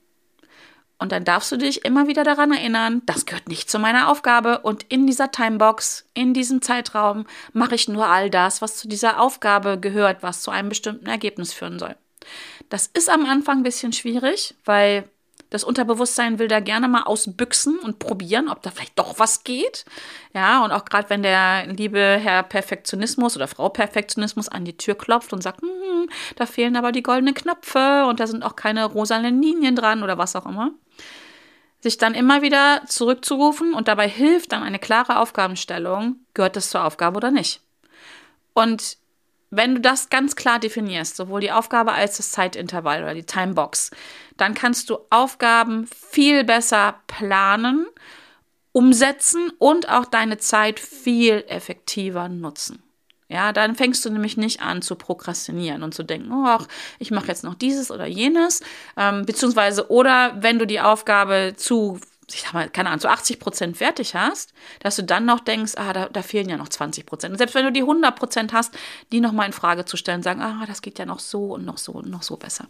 Und 0.99 1.13
dann 1.13 1.25
darfst 1.25 1.53
du 1.53 1.57
dich 1.57 1.85
immer 1.85 2.09
wieder 2.09 2.25
daran 2.25 2.51
erinnern, 2.51 3.03
das 3.07 3.25
gehört 3.25 3.49
nicht 3.49 3.71
zu 3.71 3.79
meiner 3.79 4.11
Aufgabe. 4.11 4.59
Und 4.61 4.85
in 4.89 5.07
dieser 5.07 5.31
Timebox, 5.31 6.07
in 6.13 6.35
diesem 6.35 6.61
Zeitraum, 6.61 7.27
mache 7.53 7.77
ich 7.77 7.89
nur 7.89 8.07
all 8.07 8.31
das, 8.31 8.63
was 8.63 8.77
zu 8.77 8.89
dieser 8.89 9.21
Aufgabe 9.21 9.79
gehört, 9.79 10.23
was 10.23 10.43
zu 10.43 10.51
einem 10.51 10.69
bestimmten 10.69 11.07
Ergebnis 11.07 11.53
führen 11.53 11.79
soll. 11.79 11.95
Das 12.69 12.89
ist 12.89 13.09
am 13.09 13.27
Anfang 13.27 13.59
ein 13.59 13.63
bisschen 13.63 13.93
schwierig, 13.93 14.55
weil 14.65 15.09
das 15.51 15.65
Unterbewusstsein 15.65 16.39
will 16.39 16.49
da 16.49 16.61
gerne 16.61 16.89
mal 16.89 17.05
ausbüchsen 17.05 17.79
und 17.79 18.01
probieren, 18.01 18.49
ob 18.49 18.61
da 18.63 18.71
vielleicht 18.71 18.99
doch 18.99 19.19
was 19.19 19.45
geht. 19.45 19.87
Ja, 20.35 20.63
und 20.63 20.73
auch 20.73 20.85
gerade 20.85 21.09
wenn 21.09 21.23
der 21.23 21.67
liebe 21.69 21.99
Herr 21.99 22.43
Perfektionismus 22.43 23.37
oder 23.37 23.49
Frau 23.49 23.71
Perfektionismus 23.71 24.49
an 24.49 24.65
die 24.65 24.77
Tür 24.77 24.95
klopft 24.95 25.33
und 25.33 25.43
sagt, 25.43 25.63
hm, 25.63 26.11
da 26.37 26.45
fehlen 26.45 26.77
aber 26.77 26.93
die 26.93 27.03
goldenen 27.03 27.35
Knöpfe 27.35 28.05
und 28.07 28.21
da 28.21 28.27
sind 28.27 28.43
auch 28.43 28.57
keine 28.57 28.85
rosanen 28.85 29.41
Linien 29.41 29.77
dran 29.77 30.03
oder 30.03 30.19
was 30.19 30.37
auch 30.37 30.45
immer 30.45 30.73
sich 31.81 31.97
dann 31.99 32.15
immer 32.15 32.43
wieder 32.43 32.83
zurückzurufen 32.87 33.75
und 33.75 33.89
dabei 33.89 34.09
hilft 34.09 34.53
dann 34.53 34.63
eine 34.63 34.79
klare 34.79 35.19
Aufgabenstellung, 35.19 36.17
gehört 36.35 36.57
das 36.57 36.71
zur 36.71 36.85
Aufgabe 36.85 37.17
oder 37.19 37.31
nicht. 37.31 37.61
Und 38.53 38.99
wenn 39.51 39.77
du 39.77 39.81
das 39.81 40.11
ganz 40.11 40.37
klar 40.37 40.59
definierst, 40.59 41.17
sowohl 41.17 41.41
die 41.41 41.53
Aufgabe 41.53 41.93
als 41.93 42.19
das 42.19 42.33
Zeitintervall 42.33 43.03
oder 43.03 43.15
die 43.15 43.25
Timebox, 43.25 43.91
dann 44.37 44.55
kannst 44.55 44.91
du 44.91 44.99
Aufgaben 45.11 45.87
viel 45.87 46.45
besser 46.45 47.01
planen, 47.07 47.87
umsetzen 48.73 49.51
und 49.59 49.89
auch 49.89 50.05
deine 50.05 50.39
Zeit 50.39 50.79
viel 50.81 51.45
effektiver 51.49 52.29
nutzen. 52.29 52.83
Ja, 53.29 53.53
dann 53.53 53.75
fängst 53.75 54.05
du 54.05 54.11
nämlich 54.11 54.39
nicht 54.39 54.63
an 54.63 54.81
zu 54.81 54.97
prokrastinieren 54.97 55.83
und 55.83 55.95
zu 55.95 56.03
denken, 56.03 56.33
oh, 56.33 56.65
ich 56.99 57.11
mache 57.11 57.29
jetzt 57.29 57.45
noch 57.45 57.55
dieses 57.55 57.91
oder 57.91 58.07
jenes, 58.07 58.63
ähm, 58.97 59.27
beziehungsweise 59.27 59.91
oder 59.91 60.35
wenn 60.41 60.59
du 60.59 60.67
die 60.67 60.81
Aufgabe 60.81 61.53
zu 61.57 62.01
ich 62.35 62.43
sag 62.43 62.53
mal, 62.53 62.69
keine 62.69 62.91
Ahnung, 62.91 63.01
zu 63.01 63.09
80 63.09 63.41
Prozent 63.41 63.77
fertig 63.77 64.15
hast, 64.15 64.53
dass 64.81 64.97
du 64.97 65.03
dann 65.03 65.25
noch 65.25 65.41
denkst, 65.41 65.73
ah, 65.77 65.93
da, 65.93 66.09
da 66.09 66.23
fehlen 66.23 66.49
ja 66.49 66.57
noch 66.57 66.69
20 66.69 67.07
Prozent. 67.07 67.33
Und 67.33 67.39
selbst 67.39 67.55
wenn 67.55 67.65
du 67.65 67.73
die 67.73 67.81
100 67.81 68.15
Prozent 68.15 68.53
hast, 68.53 68.77
die 69.13 69.21
nochmal 69.21 69.47
in 69.47 69.53
Frage 69.53 69.85
zu 69.85 69.97
stellen, 69.97 70.23
sagen, 70.23 70.43
ah, 70.43 70.65
das 70.67 70.83
geht 70.83 70.99
ja 70.99 71.07
noch 71.07 71.21
so 71.21 71.55
und 71.55 71.65
noch 71.65 71.79
so 71.79 71.93
und 71.93 72.11
noch 72.11 72.23
so 72.23 72.37
besser. 72.37 72.67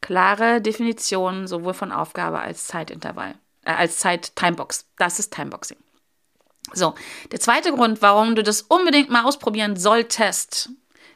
Klare 0.00 0.60
Definition 0.60 1.46
sowohl 1.46 1.74
von 1.74 1.92
Aufgabe 1.92 2.40
als 2.40 2.66
Zeitintervall, 2.66 3.34
äh, 3.64 3.72
als 3.72 3.98
Zeit-Timebox. 3.98 4.86
Das 4.96 5.18
ist 5.18 5.34
Timeboxing. 5.34 5.78
So, 6.74 6.94
der 7.30 7.40
zweite 7.40 7.72
Grund, 7.72 8.02
warum 8.02 8.34
du 8.34 8.42
das 8.42 8.62
unbedingt 8.62 9.10
mal 9.10 9.24
ausprobieren 9.24 9.76
solltest, 9.76 10.70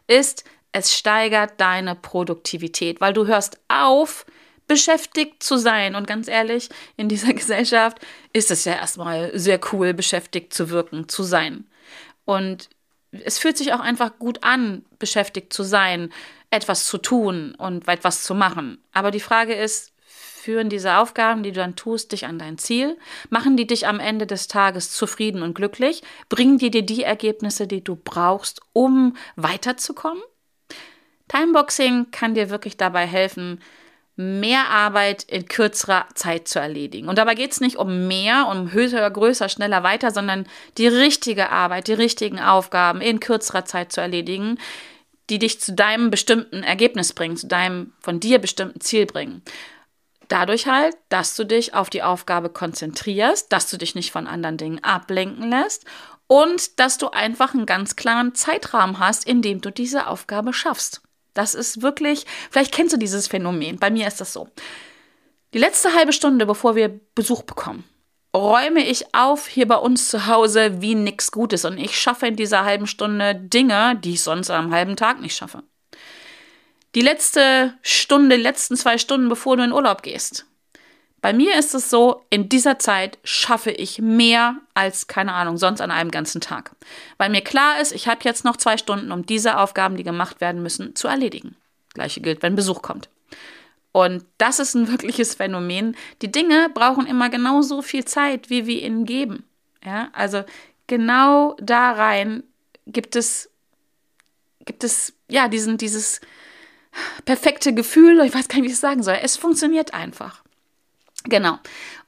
ist, 0.07 0.45
es 0.73 0.95
steigert 0.95 1.55
deine 1.59 1.95
Produktivität, 1.95 3.01
weil 3.01 3.13
du 3.13 3.27
hörst 3.27 3.59
auf, 3.69 4.27
beschäftigt 4.69 5.43
zu 5.43 5.57
sein. 5.57 5.95
Und 5.95 6.07
ganz 6.07 6.29
ehrlich, 6.29 6.69
in 6.97 7.09
dieser 7.09 7.33
Gesellschaft 7.35 7.99
ist 8.33 8.51
es 8.51 8.65
ja 8.65 8.75
erstmal 8.75 9.37
sehr 9.39 9.61
cool, 9.73 9.95
beschäftigt 9.95 10.53
zu 10.53 10.71
wirken, 10.71 11.09
zu 11.09 11.23
sein. 11.23 11.67
Und 12.25 12.69
es 13.13 13.39
fühlt 13.39 13.57
sich 13.57 13.73
auch 13.73 13.81
einfach 13.81 14.19
gut 14.19 14.43
an, 14.43 14.85
beschäftigt 14.99 15.53
zu 15.53 15.63
sein, 15.63 16.13
etwas 16.51 16.87
zu 16.87 16.99
tun 16.99 17.55
und 17.57 17.89
etwas 17.89 18.23
zu 18.25 18.35
machen. 18.35 18.79
Aber 18.93 19.11
die 19.11 19.21
Frage 19.21 19.55
ist, 19.55 19.93
führen 20.47 20.69
diese 20.69 20.99
Aufgaben, 20.99 21.43
die 21.43 21.51
du 21.51 21.59
dann 21.59 21.75
tust, 21.75 22.13
dich 22.13 22.25
an 22.25 22.39
dein 22.39 22.57
Ziel? 22.57 22.97
Machen 23.31 23.57
die 23.57 23.67
dich 23.67 23.89
am 23.89 23.99
Ende 23.99 24.29
des 24.29 24.47
Tages 24.47 24.93
zufrieden 24.93 25.43
und 25.43 25.55
glücklich? 25.55 26.05
Bringen 26.29 26.57
die 26.57 26.71
dir 26.71 26.83
die 26.83 27.03
Ergebnisse, 27.03 27.67
die 27.67 27.83
du 27.83 27.97
brauchst, 27.97 28.61
um 28.73 29.17
weiterzukommen? 29.35 30.23
Timeboxing 31.27 32.13
kann 32.13 32.35
dir 32.35 32.49
wirklich 32.49 32.77
dabei 32.77 33.07
helfen, 33.07 33.61
mehr 34.15 34.71
Arbeit 34.71 35.25
in 35.25 35.49
kürzerer 35.49 36.07
Zeit 36.15 36.47
zu 36.47 36.61
erledigen. 36.61 37.09
Und 37.09 37.19
dabei 37.19 37.35
geht 37.35 37.51
es 37.51 37.61
nicht 37.61 37.75
um 37.75 38.07
mehr, 38.07 38.47
um 38.49 38.71
höher, 38.71 39.11
größer, 39.11 39.49
schneller, 39.49 39.83
weiter, 39.83 40.13
sondern 40.13 40.47
die 40.79 40.87
richtige 40.87 41.51
Arbeit, 41.51 41.89
die 41.89 41.95
richtigen 41.95 42.39
Aufgaben 42.39 43.01
in 43.01 43.19
kürzerer 43.19 43.65
Zeit 43.65 43.91
zu 43.91 44.01
erledigen, 44.01 44.59
die 45.29 45.41
dich 45.41 45.61
zu 45.61 45.73
deinem 45.73 46.11
bestimmten 46.11 46.63
Ergebnis 46.63 47.13
bringen, 47.15 47.37
zu 47.37 47.49
deinem 47.49 47.95
von 47.99 48.21
dir 48.21 48.39
bestimmten 48.39 48.81
Ziel 48.81 49.07
bringen. 49.07 49.43
Dadurch 50.29 50.67
halt, 50.67 50.97
dass 51.09 51.37
du 51.37 51.45
dich 51.45 51.75
auf 51.75 51.91
die 51.91 52.03
Aufgabe 52.03 52.49
konzentrierst, 52.49 53.53
dass 53.53 53.71
du 53.71 53.77
dich 53.77 53.95
nicht 53.95 54.11
von 54.11 54.27
anderen 54.27 54.57
Dingen 54.57 54.83
ablenken 54.83 55.51
lässt 55.51 55.85
und 56.27 56.81
dass 56.81 56.99
du 56.99 57.11
einfach 57.11 57.55
einen 57.55 57.67
ganz 57.67 57.97
klaren 57.97 58.35
Zeitrahmen 58.35 58.99
hast, 58.99 59.27
in 59.27 59.43
dem 59.43 59.61
du 59.61 59.71
diese 59.71 60.07
Aufgabe 60.09 60.53
schaffst. 60.53 61.03
Das 61.35 61.55
ist 61.55 61.83
wirklich, 61.83 62.27
vielleicht 62.51 62.73
kennst 62.73 62.95
du 62.95 62.99
dieses 62.99 63.29
Phänomen. 63.29 63.79
Bei 63.79 63.91
mir 63.91 64.09
ist 64.09 64.21
das 64.21 64.33
so. 64.33 64.49
Die 65.55 65.59
letzte 65.59 65.95
halbe 65.95 66.13
Stunde, 66.13 66.47
bevor 66.47 66.75
wir 66.75 67.01
Besuch 67.15 67.43
bekommen, 67.43 67.85
räume 68.35 68.87
ich 68.87 69.15
auf 69.15 69.47
hier 69.47 69.69
bei 69.69 69.77
uns 69.77 70.09
zu 70.09 70.27
Hause 70.27 70.83
wie 70.83 70.95
nichts 70.95 71.31
Gutes 71.31 71.65
und 71.65 71.79
ich 71.79 71.99
schaffe 71.99 72.27
in 72.27 72.37
dieser 72.37 72.65
halben 72.65 72.87
Stunde 72.87 73.35
Dinge, 73.35 73.97
die 73.97 74.15
ich 74.15 74.23
sonst 74.23 74.51
am 74.51 74.73
halben 74.73 74.97
Tag 74.97 75.21
nicht 75.21 75.37
schaffe. 75.37 75.63
Die 76.97 77.03
letzte 77.03 77.75
Stunde, 77.83 78.37
die 78.37 78.43
letzten 78.43 78.75
zwei 78.75 78.97
Stunden, 78.97 79.29
bevor 79.29 79.59
du 79.59 79.63
in 79.63 79.73
Urlaub 79.73 80.03
gehst, 80.03 80.47
bei 81.21 81.35
mir 81.35 81.59
ist 81.59 81.75
es 81.75 81.91
so, 81.91 82.25
in 82.31 82.49
dieser 82.49 82.79
Zeit 82.79 83.19
schaffe 83.23 83.71
ich 83.71 84.01
mehr 84.01 84.57
als, 84.73 85.07
keine 85.07 85.35
Ahnung, 85.35 85.59
sonst 85.59 85.83
an 85.83 85.91
einem 85.91 86.11
ganzen 86.11 86.41
Tag. 86.41 86.75
Weil 87.19 87.29
mir 87.29 87.43
klar 87.43 87.81
ist, 87.83 87.93
ich 87.93 88.09
habe 88.09 88.21
jetzt 88.25 88.47
noch 88.47 88.57
zwei 88.57 88.79
Stunden, 88.79 89.13
um 89.13 89.27
diese 89.27 89.59
Aufgaben, 89.59 89.99
die 89.99 90.05
gemacht 90.05 90.41
werden 90.41 90.63
müssen, 90.63 90.97
zu 90.97 91.07
erledigen. 91.07 91.55
Gleiche 91.93 92.23
gilt, 92.23 92.43
wenn 92.43 92.57
Besuch 92.57 92.81
kommt. 92.81 93.11
Und 93.93 94.25
das 94.39 94.59
ist 94.59 94.75
ein 94.75 94.91
wirkliches 94.91 95.35
Phänomen. 95.35 95.97
Die 96.23 96.33
Dinge 96.33 96.71
brauchen 96.73 97.07
immer 97.07 97.29
genauso 97.29 97.83
viel 97.83 98.07
Zeit, 98.07 98.49
wie 98.49 98.65
wir 98.65 98.83
ihnen 98.83 99.05
geben. 99.05 99.45
Ja, 99.85 100.09
also 100.15 100.45
genau 100.87 101.59
da 101.61 101.93
rein 101.93 102.43
gibt 102.87 103.17
es, 103.17 103.51
gibt 104.65 104.83
es, 104.83 105.13
ja, 105.29 105.49
diesen, 105.49 105.77
dieses 105.77 106.23
perfekte 107.25 107.75
Gefühl, 107.75 108.21
ich 108.21 108.35
weiß 108.35 108.49
gar 108.49 108.57
nicht, 108.57 108.65
wie 108.65 108.69
ich 108.69 108.75
es 108.75 108.81
sagen 108.81 109.03
soll. 109.03 109.19
Es 109.23 109.37
funktioniert 109.37 109.95
einfach. 109.95 110.43
Genau. 111.25 111.59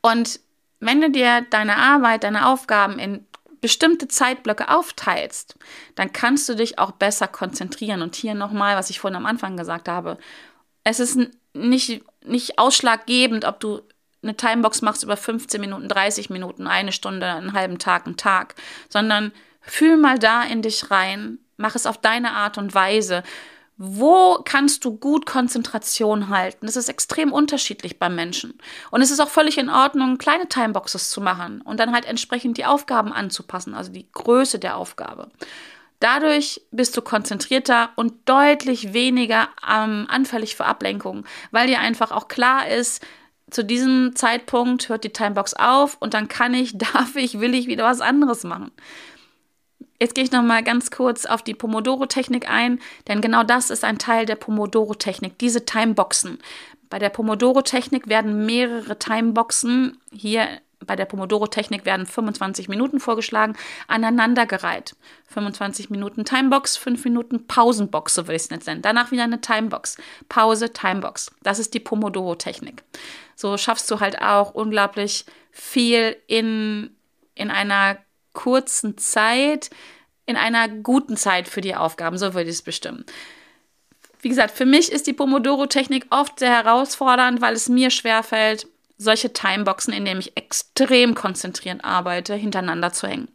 Und 0.01 0.41
wenn 0.81 1.01
du 1.01 1.11
dir 1.11 1.45
deine 1.51 1.77
Arbeit, 1.77 2.25
deine 2.25 2.47
Aufgaben 2.47 2.99
in 2.99 3.27
bestimmte 3.61 4.07
Zeitblöcke 4.07 4.69
aufteilst, 4.69 5.57
dann 5.97 6.13
kannst 6.13 6.49
du 6.49 6.55
dich 6.55 6.79
auch 6.79 6.93
besser 6.93 7.27
konzentrieren. 7.27 8.03
Und 8.03 8.15
hier 8.15 8.35
nochmal, 8.35 8.77
was 8.77 8.91
ich 8.91 9.01
vorhin 9.01 9.17
am 9.17 9.27
Anfang 9.27 9.57
gesagt 9.57 9.89
habe. 9.89 10.19
Es 10.85 11.01
ist 11.01 11.19
nicht, 11.55 12.03
nicht 12.25 12.59
ausschlaggebend, 12.59 13.45
ob 13.45 13.59
du 13.61 13.83
eine 14.23 14.37
Timebox 14.37 14.83
machst 14.83 15.03
über 15.03 15.17
15 15.17 15.61
Minuten, 15.61 15.89
30 15.89 16.31
Minuten, 16.31 16.67
eine 16.67 16.93
Stunde, 16.93 17.27
einen 17.27 17.53
halben 17.53 17.79
Tag, 17.79 18.07
einen 18.07 18.17
Tag, 18.17 18.55
sondern 18.89 19.33
fühl 19.61 19.97
mal 19.97 20.19
da 20.19 20.43
in 20.43 20.63
dich 20.63 20.91
rein, 20.91 21.39
mach 21.57 21.75
es 21.75 21.87
auf 21.87 21.99
deine 21.99 22.33
Art 22.33 22.59
und 22.59 22.75
Weise. 22.75 23.23
Wo 23.81 24.41
kannst 24.45 24.85
du 24.85 24.97
gut 24.97 25.25
Konzentration 25.25 26.31
halten? 26.31 26.67
Das 26.67 26.75
ist 26.75 26.89
extrem 26.89 27.33
unterschiedlich 27.33 28.01
beim 28.01 28.17
Menschen. 28.17 28.59
Und 28.91 29.03
es 29.03 29.13
ist 29.13 29.21
auch 29.21 29.29
völlig 29.29 29.57
in 29.57 29.71
Ordnung, 29.71 30.19
kleine 30.19 30.49
Timeboxes 30.49 31.11
zu 31.11 31.21
machen 31.21 31.61
und 31.61 31.79
dann 31.79 31.93
halt 31.93 32.05
entsprechend 32.05 32.59
die 32.59 32.65
Aufgaben 32.65 33.13
anzupassen, 33.13 33.75
also 33.75 33.93
die 33.93 34.11
Größe 34.11 34.59
der 34.59 34.77
Aufgabe. 34.77 35.29
Dadurch 36.01 36.61
bist 36.73 36.97
du 36.97 37.03
konzentrierter 37.03 37.91
und 37.95 38.15
deutlich 38.29 38.93
weniger 38.95 39.49
ähm, 39.69 40.07
anfällig 40.09 40.57
für 40.57 40.65
Ablenkungen, 40.65 41.25
weil 41.53 41.69
dir 41.69 41.79
einfach 41.79 42.11
auch 42.11 42.27
klar 42.27 42.69
ist, 42.69 43.05
zu 43.51 43.65
diesem 43.65 44.15
Zeitpunkt 44.15 44.89
hört 44.89 45.05
die 45.05 45.13
Timebox 45.13 45.55
auf 45.55 45.97
und 46.01 46.15
dann 46.15 46.27
kann 46.27 46.53
ich, 46.53 46.79
darf 46.79 47.15
ich, 47.15 47.39
will 47.39 47.55
ich 47.55 47.69
wieder 47.69 47.85
was 47.85 48.01
anderes 48.01 48.43
machen. 48.43 48.73
Jetzt 50.01 50.15
gehe 50.15 50.25
ich 50.25 50.31
noch 50.33 50.43
mal 50.43 50.63
ganz 50.63 50.91
kurz 50.91 51.27
auf 51.27 51.43
die 51.43 51.55
Pomodoro-Technik 51.55 52.49
ein, 52.49 52.81
denn 53.09 53.21
genau 53.21 53.43
das 53.43 53.71
ist 53.71 53.85
ein 53.85 53.99
Teil 53.99 54.27
der 54.27 54.37
Pomodoro-Technik, 54.37 55.39
diese 55.39 55.65
Timeboxen. 55.65 56.39
Bei 56.89 56.99
der 56.99 57.11
Pomodoro-Technik 57.11 58.09
werden 58.09 58.47
mehrere 58.47 58.99
Timeboxen, 58.99 59.99
hier 60.13 60.49
bei 60.87 60.95
der 60.95 61.05
Pomodoro-Technik 61.05 61.85
werden 61.85 62.07
25 62.07 62.69
Minuten 62.69 63.01
vorgeschlagen, 63.01 63.57
aneinandergereiht. 63.89 64.95
25 65.27 65.91
Minuten 65.91 66.25
Timebox, 66.25 66.77
5 66.77 67.05
Minuten 67.05 67.47
Pausenbox, 67.47 68.15
so 68.15 68.23
würde 68.23 68.37
ich 68.37 68.43
es 68.43 68.51
jetzt 68.51 68.67
nennen. 68.67 68.83
Danach 68.83 69.11
wieder 69.11 69.25
eine 69.25 69.41
Timebox. 69.41 69.97
Pause, 70.29 70.73
Timebox. 70.73 71.33
Das 71.43 71.59
ist 71.59 71.75
die 71.75 71.81
Pomodoro-Technik. 71.81 72.85
So 73.35 73.57
schaffst 73.59 73.91
du 73.91 74.01
halt 74.01 74.23
auch 74.23 74.55
unglaublich 74.55 75.25
viel 75.51 76.17
in, 76.29 76.97
in 77.35 77.51
einer 77.51 77.99
kurzen 78.33 78.99
Zeit 78.99 79.71
in 80.27 80.37
einer 80.37 80.69
guten 80.69 81.17
Zeit 81.17 81.49
für 81.49 81.61
die 81.61 81.75
Aufgaben, 81.75 82.19
so 82.19 82.35
würde 82.35 82.51
ich 82.51 82.57
es 82.57 82.63
bestimmen. 82.63 83.05
Wie 84.21 84.29
gesagt, 84.29 84.57
für 84.57 84.67
mich 84.67 84.91
ist 84.91 85.07
die 85.07 85.13
Pomodoro-Technik 85.13 86.07
oft 86.11 86.39
sehr 86.39 86.51
herausfordernd, 86.51 87.41
weil 87.41 87.55
es 87.55 87.69
mir 87.69 87.91
schwerfällt, 87.91 88.67
solche 88.99 89.33
Timeboxen, 89.33 89.95
in 89.95 90.05
denen 90.05 90.21
ich 90.21 90.37
extrem 90.37 91.15
konzentriert 91.15 91.85
arbeite, 91.85 92.35
hintereinander 92.35 92.93
zu 92.93 93.07
hängen. 93.07 93.29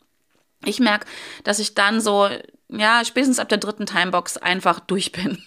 Ich 0.66 0.80
merke, 0.80 1.08
dass 1.44 1.60
ich 1.60 1.74
dann 1.74 2.02
so, 2.02 2.30
ja, 2.68 3.04
spätestens 3.06 3.40
ab 3.40 3.50
der 3.50 3.58
dritten 3.58 3.86
Timebox 3.86 4.38
einfach 4.38 4.80
durch 4.82 5.12
bin. 5.12 5.42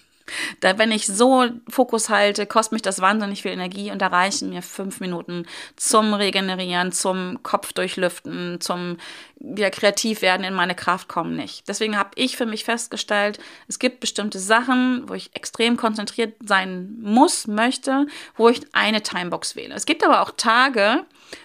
Da, 0.61 0.79
wenn 0.79 0.91
ich 0.91 1.07
so 1.07 1.47
Fokus 1.69 2.09
halte, 2.09 2.47
kostet 2.47 2.73
mich 2.73 2.83
das 2.83 3.01
wahnsinnig 3.01 3.43
viel 3.43 3.53
Energie 3.53 3.91
und 3.91 4.03
da 4.03 4.09
reichen 4.09 4.51
mir 4.51 4.63
fünf 4.63 5.01
Minuten 5.01 5.47
zum 5.77 6.15
Regenerieren, 6.15 6.93
zum 6.93 7.43
Kopf 7.43 7.73
durchlüften, 7.73 8.61
zum 8.61 8.97
wieder 9.39 9.71
kreativ 9.71 10.23
werden, 10.23 10.45
in 10.45 10.55
meine 10.55 10.75
Kraft 10.75 11.09
kommen 11.09 11.37
nicht. 11.37 11.69
Deswegen 11.69 11.97
habe 11.97 12.11
ich 12.15 12.37
für 12.37 12.47
mich 12.47 12.65
festgestellt, 12.65 13.39
es 13.69 13.79
gibt 13.79 14.01
bestimmte 14.01 14.39
Sachen, 14.39 15.09
wo 15.09 15.15
ich 15.15 15.35
extrem 15.35 15.77
konzentriert 15.77 16.35
sein 16.45 16.97
muss, 17.01 17.47
möchte, 17.47 18.07
wo 18.37 18.49
ich 18.49 18.63
eine 18.73 19.03
Timebox 19.03 19.57
wähle. 19.57 19.75
Es 19.75 19.87
gibt 19.87 20.05
aber 20.05 20.23
auch 20.23 20.33
Tage, 20.37 21.05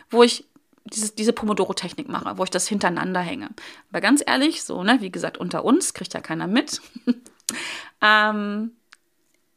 wo 0.09 0.23
ich 0.23 0.45
diese, 0.85 1.13
diese 1.13 1.33
Pomodoro-Technik 1.33 2.09
mache, 2.09 2.38
wo 2.38 2.43
ich 2.43 2.50
das 2.50 2.67
hintereinander 2.67 3.19
hänge. 3.19 3.50
Aber 3.91 4.01
ganz 4.01 4.23
ehrlich, 4.25 4.63
so, 4.63 4.83
ne, 4.83 4.97
wie 5.01 5.11
gesagt, 5.11 5.38
unter 5.38 5.63
uns 5.63 5.93
kriegt 5.93 6.13
ja 6.13 6.21
keiner 6.21 6.47
mit. 6.47 6.81
Ähm, 8.01 8.72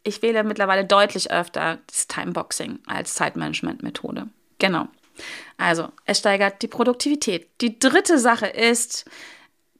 ich 0.02 0.22
wähle 0.22 0.44
mittlerweile 0.44 0.84
deutlich 0.84 1.30
öfter 1.30 1.78
das 1.86 2.06
Timeboxing 2.06 2.80
als 2.86 3.14
Zeitmanagement-Methode. 3.14 4.28
Genau. 4.58 4.88
Also, 5.56 5.88
es 6.04 6.18
steigert 6.18 6.62
die 6.62 6.68
Produktivität. 6.68 7.48
Die 7.60 7.78
dritte 7.78 8.18
Sache 8.18 8.46
ist, 8.46 9.04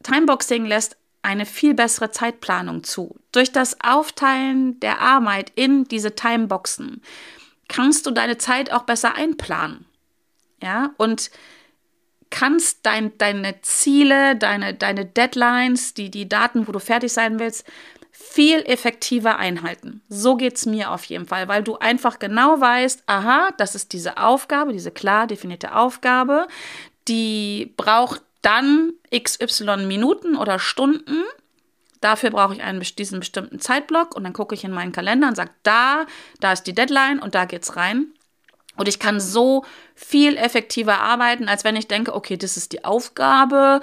Timeboxing 0.03 0.65
lässt 0.65 0.97
eine 1.23 1.47
viel 1.47 1.75
bessere 1.75 2.11
Zeitplanung 2.11 2.85
zu. 2.85 3.17
Durch 3.33 3.51
das 3.51 3.79
Aufteilen 3.83 4.79
der 4.81 5.01
Arbeit 5.01 5.53
in 5.55 5.85
diese 5.85 6.15
Timeboxen 6.15 7.03
kannst 7.69 8.07
du 8.07 8.11
deine 8.11 8.39
Zeit 8.39 8.73
auch 8.73 8.83
besser 8.83 9.15
einplanen. 9.15 9.87
Ja, 10.63 10.91
und 10.99 11.31
kannst 12.31 12.81
dein, 12.85 13.17
deine 13.19 13.61
Ziele, 13.63 14.37
deine, 14.37 14.75
deine 14.75 15.07
Deadlines, 15.07 15.95
die, 15.95 16.11
die 16.11 16.29
Daten, 16.29 16.67
wo 16.67 16.73
du 16.73 16.81
fertig 16.81 17.13
sein 17.13 17.39
willst, 17.39 17.65
viel 18.35 18.63
effektiver 18.67 19.39
einhalten. 19.39 20.03
So 20.09 20.35
geht 20.35 20.57
es 20.57 20.67
mir 20.67 20.91
auf 20.91 21.05
jeden 21.05 21.25
Fall, 21.25 21.47
weil 21.47 21.63
du 21.63 21.79
einfach 21.79 22.19
genau 22.19 22.61
weißt, 22.61 23.05
aha, 23.07 23.51
das 23.59 23.77
ist 23.77 23.93
diese 23.93 24.19
Aufgabe, 24.19 24.73
diese 24.73 24.91
klar 24.91 25.29
definierte 25.29 25.77
Aufgabe, 25.77 26.49
die 27.07 27.73
braucht 27.77 28.23
dann 28.43 28.93
xy 29.13 29.65
Minuten 29.87 30.35
oder 30.35 30.59
Stunden. 30.59 31.23
Dafür 32.01 32.31
brauche 32.31 32.55
ich 32.55 32.63
einen, 32.63 32.81
diesen 32.81 33.21
bestimmten 33.21 33.61
Zeitblock 33.61 34.17
und 34.17 34.25
dann 34.25 34.33
gucke 34.33 34.57
ich 34.57 34.65
in 34.65 34.73
meinen 34.73 34.91
Kalender 34.91 35.29
und 35.29 35.37
sage, 35.37 35.53
da, 35.63 36.05
da 36.41 36.53
ist 36.53 36.65
die 36.65 36.75
Deadline 36.75 37.21
und 37.21 37.37
da 37.37 37.45
geht's 37.45 37.77
rein. 37.77 38.07
Und 38.77 38.89
ich 38.89 38.99
kann 38.99 39.21
so 39.21 39.65
viel 39.95 40.37
effektiver 40.37 40.99
arbeiten, 40.99 41.49
als 41.49 41.63
wenn 41.63 41.77
ich 41.77 41.87
denke, 41.87 42.13
okay, 42.13 42.37
das 42.37 42.57
ist 42.57 42.73
die 42.73 42.85
Aufgabe, 42.85 43.81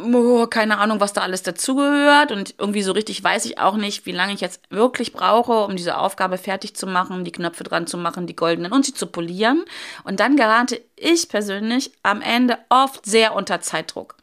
oh, 0.00 0.46
keine 0.46 0.78
Ahnung, 0.78 1.00
was 1.00 1.12
da 1.12 1.22
alles 1.22 1.42
dazugehört 1.42 2.32
und 2.32 2.54
irgendwie 2.58 2.82
so 2.82 2.92
richtig 2.92 3.22
weiß 3.22 3.44
ich 3.44 3.58
auch 3.58 3.76
nicht, 3.76 4.06
wie 4.06 4.12
lange 4.12 4.32
ich 4.32 4.40
jetzt 4.40 4.60
wirklich 4.70 5.12
brauche, 5.12 5.64
um 5.64 5.76
diese 5.76 5.98
Aufgabe 5.98 6.38
fertig 6.38 6.74
zu 6.74 6.86
machen, 6.86 7.24
die 7.24 7.32
Knöpfe 7.32 7.64
dran 7.64 7.86
zu 7.86 7.96
machen, 7.96 8.26
die 8.26 8.36
goldenen 8.36 8.72
und 8.72 8.84
sie 8.84 8.94
zu 8.94 9.06
polieren. 9.06 9.64
Und 10.04 10.20
dann 10.20 10.36
gerate 10.36 10.80
ich 10.96 11.28
persönlich 11.28 11.92
am 12.02 12.20
Ende 12.20 12.58
oft 12.68 13.06
sehr 13.06 13.34
unter 13.34 13.60
Zeitdruck. 13.60 14.16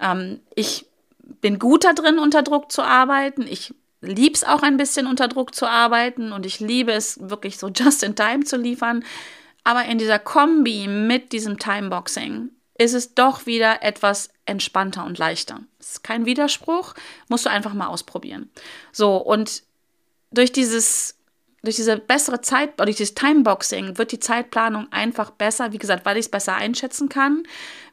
Ähm, 0.00 0.40
ich 0.54 0.86
bin 1.40 1.58
gut 1.58 1.84
da 1.84 1.92
drin, 1.92 2.18
unter 2.18 2.42
Druck 2.42 2.72
zu 2.72 2.82
arbeiten. 2.82 3.46
Ich 3.48 3.74
liebe 4.00 4.34
es 4.34 4.44
auch 4.44 4.62
ein 4.62 4.76
bisschen 4.76 5.06
unter 5.06 5.28
Druck 5.28 5.54
zu 5.54 5.66
arbeiten 5.66 6.32
und 6.32 6.46
ich 6.46 6.60
liebe 6.60 6.92
es 6.92 7.18
wirklich 7.28 7.58
so 7.58 7.68
just 7.74 8.02
in 8.02 8.16
time 8.16 8.44
zu 8.44 8.56
liefern. 8.56 9.04
Aber 9.64 9.84
in 9.84 9.98
dieser 9.98 10.18
Kombi 10.18 10.88
mit 10.88 11.32
diesem 11.32 11.58
Timeboxing 11.58 12.50
ist 12.80 12.94
es 12.94 13.14
doch 13.14 13.44
wieder 13.44 13.82
etwas 13.82 14.30
entspannter 14.46 15.04
und 15.04 15.18
leichter. 15.18 15.60
Ist 15.78 16.02
kein 16.02 16.24
Widerspruch, 16.24 16.94
musst 17.28 17.44
du 17.44 17.50
einfach 17.50 17.74
mal 17.74 17.88
ausprobieren. 17.88 18.48
So, 18.90 19.16
und 19.18 19.62
durch 20.30 20.50
dieses 20.50 21.16
durch 21.62 21.76
diese 21.76 21.98
bessere 21.98 22.40
Zeit, 22.40 22.80
durch 22.80 22.96
dieses 22.96 23.14
Timeboxing 23.14 23.98
wird 23.98 24.12
die 24.12 24.18
Zeitplanung 24.18 24.90
einfach 24.92 25.30
besser, 25.30 25.74
wie 25.74 25.78
gesagt, 25.78 26.06
weil 26.06 26.16
ich 26.16 26.24
es 26.24 26.30
besser 26.30 26.54
einschätzen 26.54 27.10
kann, 27.10 27.42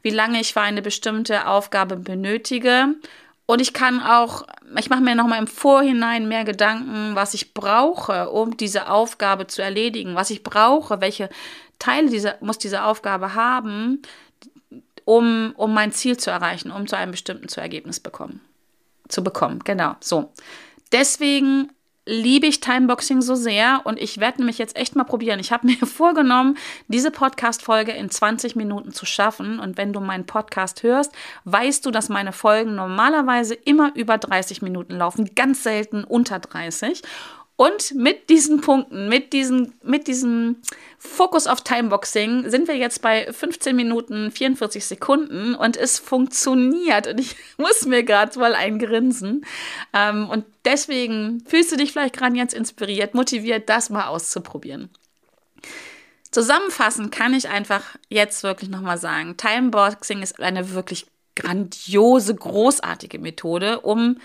wie 0.00 0.08
lange 0.08 0.40
ich 0.40 0.54
für 0.54 0.62
eine 0.62 0.80
bestimmte 0.80 1.46
Aufgabe 1.46 1.96
benötige. 1.96 2.94
Und 3.44 3.60
ich 3.60 3.74
kann 3.74 4.00
auch, 4.00 4.46
ich 4.78 4.88
mache 4.88 5.02
mir 5.02 5.14
nochmal 5.14 5.40
im 5.40 5.46
Vorhinein 5.46 6.28
mehr 6.28 6.44
Gedanken, 6.44 7.14
was 7.14 7.34
ich 7.34 7.52
brauche, 7.52 8.30
um 8.30 8.56
diese 8.56 8.88
Aufgabe 8.88 9.48
zu 9.48 9.60
erledigen, 9.60 10.14
was 10.14 10.30
ich 10.30 10.42
brauche, 10.42 11.02
welche 11.02 11.28
Teile 11.78 12.08
diese, 12.08 12.36
muss 12.40 12.56
diese 12.56 12.84
Aufgabe 12.84 13.34
haben, 13.34 14.00
um, 15.08 15.54
um 15.56 15.72
mein 15.72 15.90
Ziel 15.90 16.18
zu 16.18 16.30
erreichen, 16.30 16.70
um 16.70 16.86
zu 16.86 16.94
einem 16.94 17.12
bestimmten 17.12 17.48
zu 17.48 17.62
Ergebnis 17.62 17.98
bekommen, 17.98 18.42
zu 19.08 19.24
bekommen. 19.24 19.60
Genau, 19.64 19.96
so. 20.00 20.34
Deswegen 20.92 21.70
liebe 22.04 22.46
ich 22.46 22.60
Timeboxing 22.60 23.22
so 23.22 23.34
sehr 23.34 23.80
und 23.84 23.98
ich 23.98 24.20
werde 24.20 24.38
nämlich 24.38 24.58
jetzt 24.58 24.76
echt 24.76 24.96
mal 24.96 25.04
probieren. 25.04 25.40
Ich 25.40 25.50
habe 25.50 25.66
mir 25.68 25.78
vorgenommen, 25.86 26.58
diese 26.88 27.10
Podcast-Folge 27.10 27.92
in 27.92 28.10
20 28.10 28.54
Minuten 28.54 28.92
zu 28.92 29.06
schaffen. 29.06 29.58
Und 29.60 29.78
wenn 29.78 29.94
du 29.94 30.00
meinen 30.00 30.26
Podcast 30.26 30.82
hörst, 30.82 31.12
weißt 31.44 31.86
du, 31.86 31.90
dass 31.90 32.10
meine 32.10 32.32
Folgen 32.32 32.74
normalerweise 32.74 33.54
immer 33.54 33.92
über 33.94 34.18
30 34.18 34.60
Minuten 34.60 34.94
laufen, 34.94 35.34
ganz 35.34 35.62
selten 35.62 36.04
unter 36.04 36.38
30. 36.38 37.00
Und 37.60 37.96
mit 37.96 38.30
diesen 38.30 38.60
Punkten, 38.60 39.08
mit, 39.08 39.32
diesen, 39.32 39.74
mit 39.82 40.06
diesem 40.06 40.62
Fokus 40.96 41.48
auf 41.48 41.60
Timeboxing 41.62 42.48
sind 42.48 42.68
wir 42.68 42.76
jetzt 42.76 43.02
bei 43.02 43.32
15 43.32 43.74
Minuten 43.74 44.30
44 44.30 44.86
Sekunden 44.86 45.56
und 45.56 45.76
es 45.76 45.98
funktioniert. 45.98 47.08
Und 47.08 47.18
ich 47.18 47.34
muss 47.56 47.84
mir 47.84 48.04
gerade 48.04 48.38
mal 48.38 48.54
eingrinsen. 48.54 49.44
Ähm, 49.92 50.30
und 50.30 50.44
deswegen 50.64 51.42
fühlst 51.48 51.72
du 51.72 51.76
dich 51.76 51.90
vielleicht 51.90 52.16
gerade 52.16 52.36
jetzt 52.36 52.54
inspiriert, 52.54 53.14
motiviert, 53.14 53.68
das 53.68 53.90
mal 53.90 54.06
auszuprobieren. 54.06 54.88
Zusammenfassend 56.30 57.10
kann 57.10 57.34
ich 57.34 57.48
einfach 57.48 57.96
jetzt 58.08 58.44
wirklich 58.44 58.70
nochmal 58.70 58.98
sagen, 58.98 59.36
Timeboxing 59.36 60.22
ist 60.22 60.38
eine 60.38 60.74
wirklich 60.74 61.06
grandiose, 61.34 62.36
großartige 62.36 63.18
Methode, 63.18 63.80
um 63.80 64.18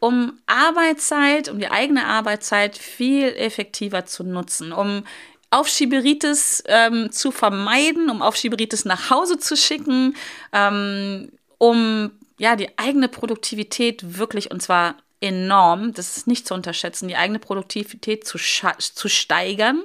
um 0.00 0.38
Arbeitszeit, 0.46 1.48
um 1.48 1.58
die 1.58 1.70
eigene 1.70 2.06
Arbeitszeit 2.06 2.76
viel 2.76 3.28
effektiver 3.28 4.06
zu 4.06 4.24
nutzen, 4.24 4.72
um 4.72 5.04
Aufschieberitis 5.50 6.64
ähm, 6.66 7.12
zu 7.12 7.30
vermeiden, 7.30 8.08
um 8.08 8.22
Aufschieberitis 8.22 8.84
nach 8.84 9.10
Hause 9.10 9.38
zu 9.38 9.56
schicken, 9.56 10.16
ähm, 10.52 11.30
um 11.58 12.12
ja 12.38 12.56
die 12.56 12.78
eigene 12.78 13.08
Produktivität 13.08 14.18
wirklich 14.18 14.50
und 14.50 14.62
zwar 14.62 14.96
enorm, 15.20 15.92
das 15.92 16.16
ist 16.16 16.26
nicht 16.26 16.46
zu 16.46 16.54
unterschätzen, 16.54 17.08
die 17.08 17.16
eigene 17.16 17.38
Produktivität 17.38 18.26
zu, 18.26 18.38
zu 18.38 19.08
steigern 19.08 19.82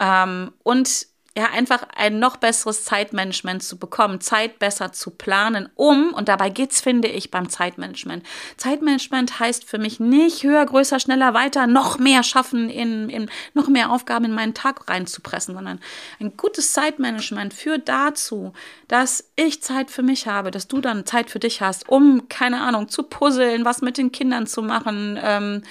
ähm, 0.00 0.52
und 0.62 1.06
ja, 1.36 1.46
einfach 1.46 1.82
ein 1.96 2.20
noch 2.20 2.36
besseres 2.36 2.84
Zeitmanagement 2.84 3.60
zu 3.64 3.76
bekommen, 3.76 4.20
Zeit 4.20 4.60
besser 4.60 4.92
zu 4.92 5.10
planen, 5.10 5.68
um, 5.74 6.14
und 6.14 6.28
dabei 6.28 6.48
geht's, 6.48 6.80
finde 6.80 7.08
ich, 7.08 7.32
beim 7.32 7.48
Zeitmanagement. 7.48 8.24
Zeitmanagement 8.56 9.40
heißt 9.40 9.64
für 9.64 9.78
mich 9.78 9.98
nicht 9.98 10.44
höher, 10.44 10.64
größer, 10.64 11.00
schneller, 11.00 11.34
weiter, 11.34 11.66
noch 11.66 11.98
mehr 11.98 12.22
schaffen, 12.22 12.70
in, 12.70 13.08
in 13.10 13.28
noch 13.52 13.66
mehr 13.66 13.90
Aufgaben 13.90 14.26
in 14.26 14.32
meinen 14.32 14.54
Tag 14.54 14.88
reinzupressen, 14.88 15.56
sondern 15.56 15.80
ein 16.20 16.36
gutes 16.36 16.72
Zeitmanagement 16.72 17.52
führt 17.52 17.88
dazu, 17.88 18.52
dass 18.86 19.28
ich 19.34 19.60
Zeit 19.60 19.90
für 19.90 20.04
mich 20.04 20.28
habe, 20.28 20.52
dass 20.52 20.68
du 20.68 20.80
dann 20.80 21.04
Zeit 21.04 21.30
für 21.30 21.40
dich 21.40 21.60
hast, 21.60 21.88
um, 21.88 22.28
keine 22.28 22.60
Ahnung, 22.60 22.88
zu 22.88 23.02
puzzeln, 23.02 23.64
was 23.64 23.82
mit 23.82 23.98
den 23.98 24.12
Kindern 24.12 24.46
zu 24.46 24.62
machen, 24.62 25.18
ähm, 25.20 25.62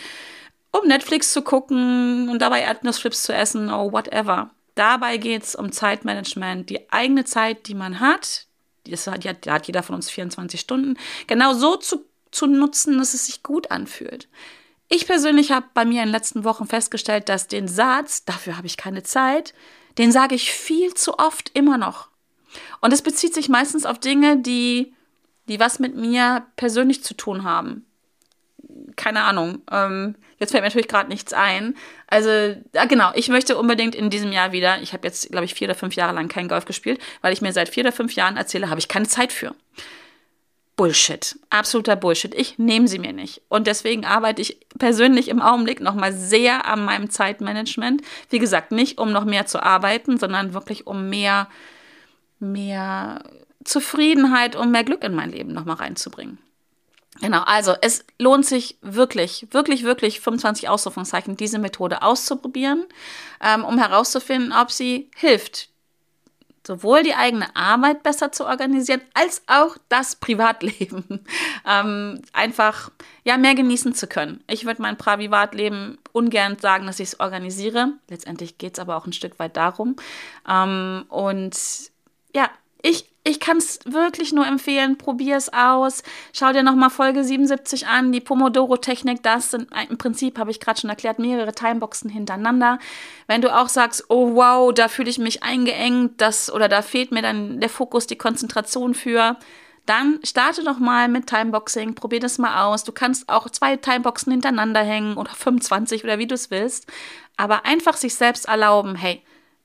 um 0.74 0.88
Netflix 0.90 1.32
zu 1.32 1.42
gucken 1.42 2.28
und 2.28 2.42
dabei 2.42 2.62
Erdnussflips 2.62 3.24
zu 3.24 3.34
essen, 3.34 3.72
or 3.72 3.94
whatever. 3.94 4.50
Dabei 4.76 5.18
geht 5.18 5.44
es 5.44 5.56
um 5.56 5.72
Zeitmanagement, 5.72 6.70
die 6.70 6.92
eigene 6.92 7.26
Zeit, 7.26 7.68
die 7.68 7.76
man 7.76 8.00
hat, 8.00 8.48
das 8.86 9.08
hat, 9.08 9.24
die 9.24 9.30
hat 9.30 9.68
jeder 9.68 9.84
von 9.84 9.96
uns 9.96 10.10
24 10.10 10.60
Stunden, 10.60 10.98
genau 11.28 11.54
so 11.54 11.76
zu, 11.76 12.06
zu 12.32 12.48
nutzen, 12.48 12.98
dass 12.98 13.14
es 13.14 13.28
sich 13.28 13.44
gut 13.44 13.72
anfühlt. 13.72 14.28
Ich 14.90 15.08
persönlich 15.08 15.52
habe 15.52 15.68
bei 15.74 15.86
mir 15.86 16.02
in 16.02 16.08
den 16.08 16.14
letzten 16.14 16.44
Wochen 16.44 16.68
festgestellt, 16.68 17.30
dass 17.30 17.48
den 17.48 17.68
Satz, 17.68 18.26
dafür 18.26 18.58
habe 18.58 18.68
ich 18.68 18.78
keine 18.78 19.04
Zeit, 19.04 19.54
den 19.98 20.12
sage 20.12 20.36
ich 20.36 20.52
viel 20.52 20.94
zu 20.94 21.20
oft 21.20 21.52
immer 21.54 21.78
noch. 21.78 22.10
Und 22.82 22.94
es 22.94 23.02
bezieht 23.02 23.34
sich 23.34 23.50
meistens 23.50 23.86
auf 23.86 24.00
Dinge, 24.00 24.38
die, 24.38 24.94
die 25.48 25.60
was 25.60 25.80
mit 25.80 25.96
mir 25.96 26.46
persönlich 26.56 27.04
zu 27.04 27.16
tun 27.16 27.44
haben 27.44 27.86
keine 28.96 29.24
Ahnung. 29.24 29.62
Ähm, 29.72 30.16
jetzt 30.40 30.52
fällt 30.52 30.64
mir 30.64 30.68
natürlich 30.68 30.88
gerade 30.88 31.10
nichts 31.10 31.34
ein. 31.34 31.76
Also, 32.08 32.30
ja, 32.74 32.86
genau, 32.86 33.12
ich 33.16 33.30
möchte 33.30 33.58
unbedingt 33.58 33.96
in 33.96 34.10
diesem 34.10 34.32
Jahr 34.32 34.52
wieder, 34.52 34.82
ich 34.82 34.94
habe 34.94 35.08
jetzt, 35.08 35.30
glaube 35.32 35.46
ich, 35.46 35.54
vier 35.54 35.68
oder 35.68 35.76
fünf 35.76 35.96
Jahre 35.96 36.14
lang 36.14 36.28
kein 36.28 36.48
Golf 36.48 36.66
gespielt, 36.66 37.02
weil 37.22 37.34
ich 37.34 37.42
mir 37.42 37.54
seit 37.54 37.70
vier 37.70 37.84
oder 37.84 37.92
fünf 37.92 38.14
Jahren 38.14 38.38
erzähle, 38.38 38.70
habe 38.70 38.80
ich 38.80 38.88
keine 38.88 39.08
Zeit 39.08 39.32
für. 39.32 39.56
Bullshit. 40.76 41.38
Absoluter 41.52 41.96
Bullshit. 41.96 42.34
Ich 42.34 42.58
nehme 42.58 42.88
sie 42.88 42.98
mir 42.98 43.14
nicht. 43.14 43.42
Und 43.48 43.68
deswegen 43.68 44.06
arbeite 44.06 44.42
ich 44.42 44.58
persönlich 44.80 45.28
im 45.28 45.42
Augenblick 45.42 45.80
nochmal 45.80 46.14
sehr 46.14 46.66
an 46.66 46.84
meinem 46.84 47.12
Zeitmanagement. 47.12 48.02
Wie 48.30 48.40
gesagt, 48.40 48.72
nicht 48.72 48.98
um 48.98 49.12
noch 49.12 49.26
mehr 49.26 49.46
zu 49.46 49.62
arbeiten, 49.62 50.18
sondern 50.18 50.54
wirklich 50.54 50.88
um 50.88 51.10
mehr, 51.10 51.48
mehr 52.40 53.24
Zufriedenheit 53.64 54.56
und 54.56 54.72
mehr 54.72 54.84
Glück 54.84 55.04
in 55.04 55.14
mein 55.14 55.32
Leben 55.32 55.54
nochmal 55.54 55.76
reinzubringen. 55.76 56.40
Genau, 57.22 57.42
also 57.44 57.76
es 57.82 58.06
lohnt 58.18 58.46
sich 58.46 58.78
wirklich, 58.82 59.48
wirklich, 59.52 59.84
wirklich 59.84 60.20
25 60.20 60.68
Ausrufungszeichen, 60.68 61.38
diese 61.38 61.60
Methode 61.60 62.02
auszuprobieren, 62.02 62.86
ähm, 63.40 63.64
um 63.64 63.78
herauszufinden, 63.78 64.52
ob 64.52 64.72
sie 64.72 65.12
hilft, 65.16 65.70
sowohl 66.66 67.04
die 67.04 67.14
eigene 67.14 67.56
Arbeit 67.56 68.04
besser 68.04 68.32
zu 68.32 68.46
organisieren, 68.46 69.02
als 69.14 69.44
auch 69.48 69.78
das 69.90 70.16
Privatleben 70.16 71.26
ähm, 71.68 72.22
einfach 72.34 72.90
ja 73.24 73.38
mehr 73.38 73.54
genießen 73.54 73.94
zu 73.94 74.08
können. 74.08 74.44
Ich 74.50 74.66
würde 74.66 74.82
mein 74.82 74.98
Privatleben 74.98 76.00
ungern 76.14 76.58
sagen, 76.60 76.88
dass 76.88 77.00
ich 77.00 77.10
es 77.10 77.20
organisiere. 77.20 77.94
Letztendlich 78.10 78.58
geht 78.58 78.74
es 78.74 78.80
aber 78.80 78.96
auch 78.96 79.06
ein 79.06 79.14
Stück 79.14 79.38
weit 79.40 79.56
darum. 79.56 79.98
Ähm, 80.50 81.06
und 81.10 81.56
ja, 82.36 82.50
ich 82.84 83.14
ich 83.26 83.40
kann 83.40 83.58
es 83.58 83.80
wirklich 83.86 84.34
nur 84.34 84.46
empfehlen, 84.46 84.98
probier 84.98 85.38
es 85.38 85.52
aus. 85.54 86.04
Schau 86.34 86.52
dir 86.52 86.62
nochmal 86.62 86.90
Folge 86.90 87.24
77 87.24 87.88
an, 87.88 88.12
die 88.12 88.20
Pomodoro-Technik. 88.20 89.24
Das 89.24 89.52
sind 89.52 89.70
im 89.90 89.98
Prinzip, 89.98 90.38
habe 90.38 90.52
ich 90.52 90.60
gerade 90.60 90.82
schon 90.82 90.90
erklärt, 90.90 91.20
mehrere 91.20 91.54
Timeboxen 91.54 92.10
hintereinander. 92.10 92.80
Wenn 93.28 93.42
du 93.42 93.56
auch 93.56 93.70
sagst, 93.70 94.06
oh 94.10 94.36
wow, 94.36 94.74
da 94.74 94.90
fühle 94.90 95.10
ich 95.10 95.20
mich 95.20 95.42
eingeengt, 95.42 96.20
das 96.20 96.52
oder 96.52 96.68
da 96.68 96.82
fehlt 96.82 97.12
mir 97.12 97.22
dann 97.22 97.62
der 97.62 97.70
Fokus, 97.70 98.08
die 98.08 98.18
Konzentration 98.18 98.94
für, 98.94 99.38
dann 99.86 100.20
starte 100.24 100.66
doch 100.66 100.80
mal 100.80 101.08
mit 101.08 101.28
Timeboxing, 101.28 101.96
probier 101.96 102.20
das 102.20 102.40
mal 102.40 102.66
aus. 102.66 102.84
Du 102.84 102.92
kannst 102.92 103.30
auch 103.30 103.50
zwei 103.50 103.78
Timeboxen 103.78 104.34
hintereinander 104.34 104.82
hängen 104.82 105.16
oder 105.16 105.32
25 105.32 106.04
oder 106.04 106.20
wie 106.20 106.28
du 106.28 106.36
es 106.36 106.52
willst. 106.52 106.92
Aber 107.38 107.66
einfach 107.66 107.96
sich 107.96 108.16
selbst 108.16 108.50
erlauben, 108.50 108.96
hey, 108.96 109.22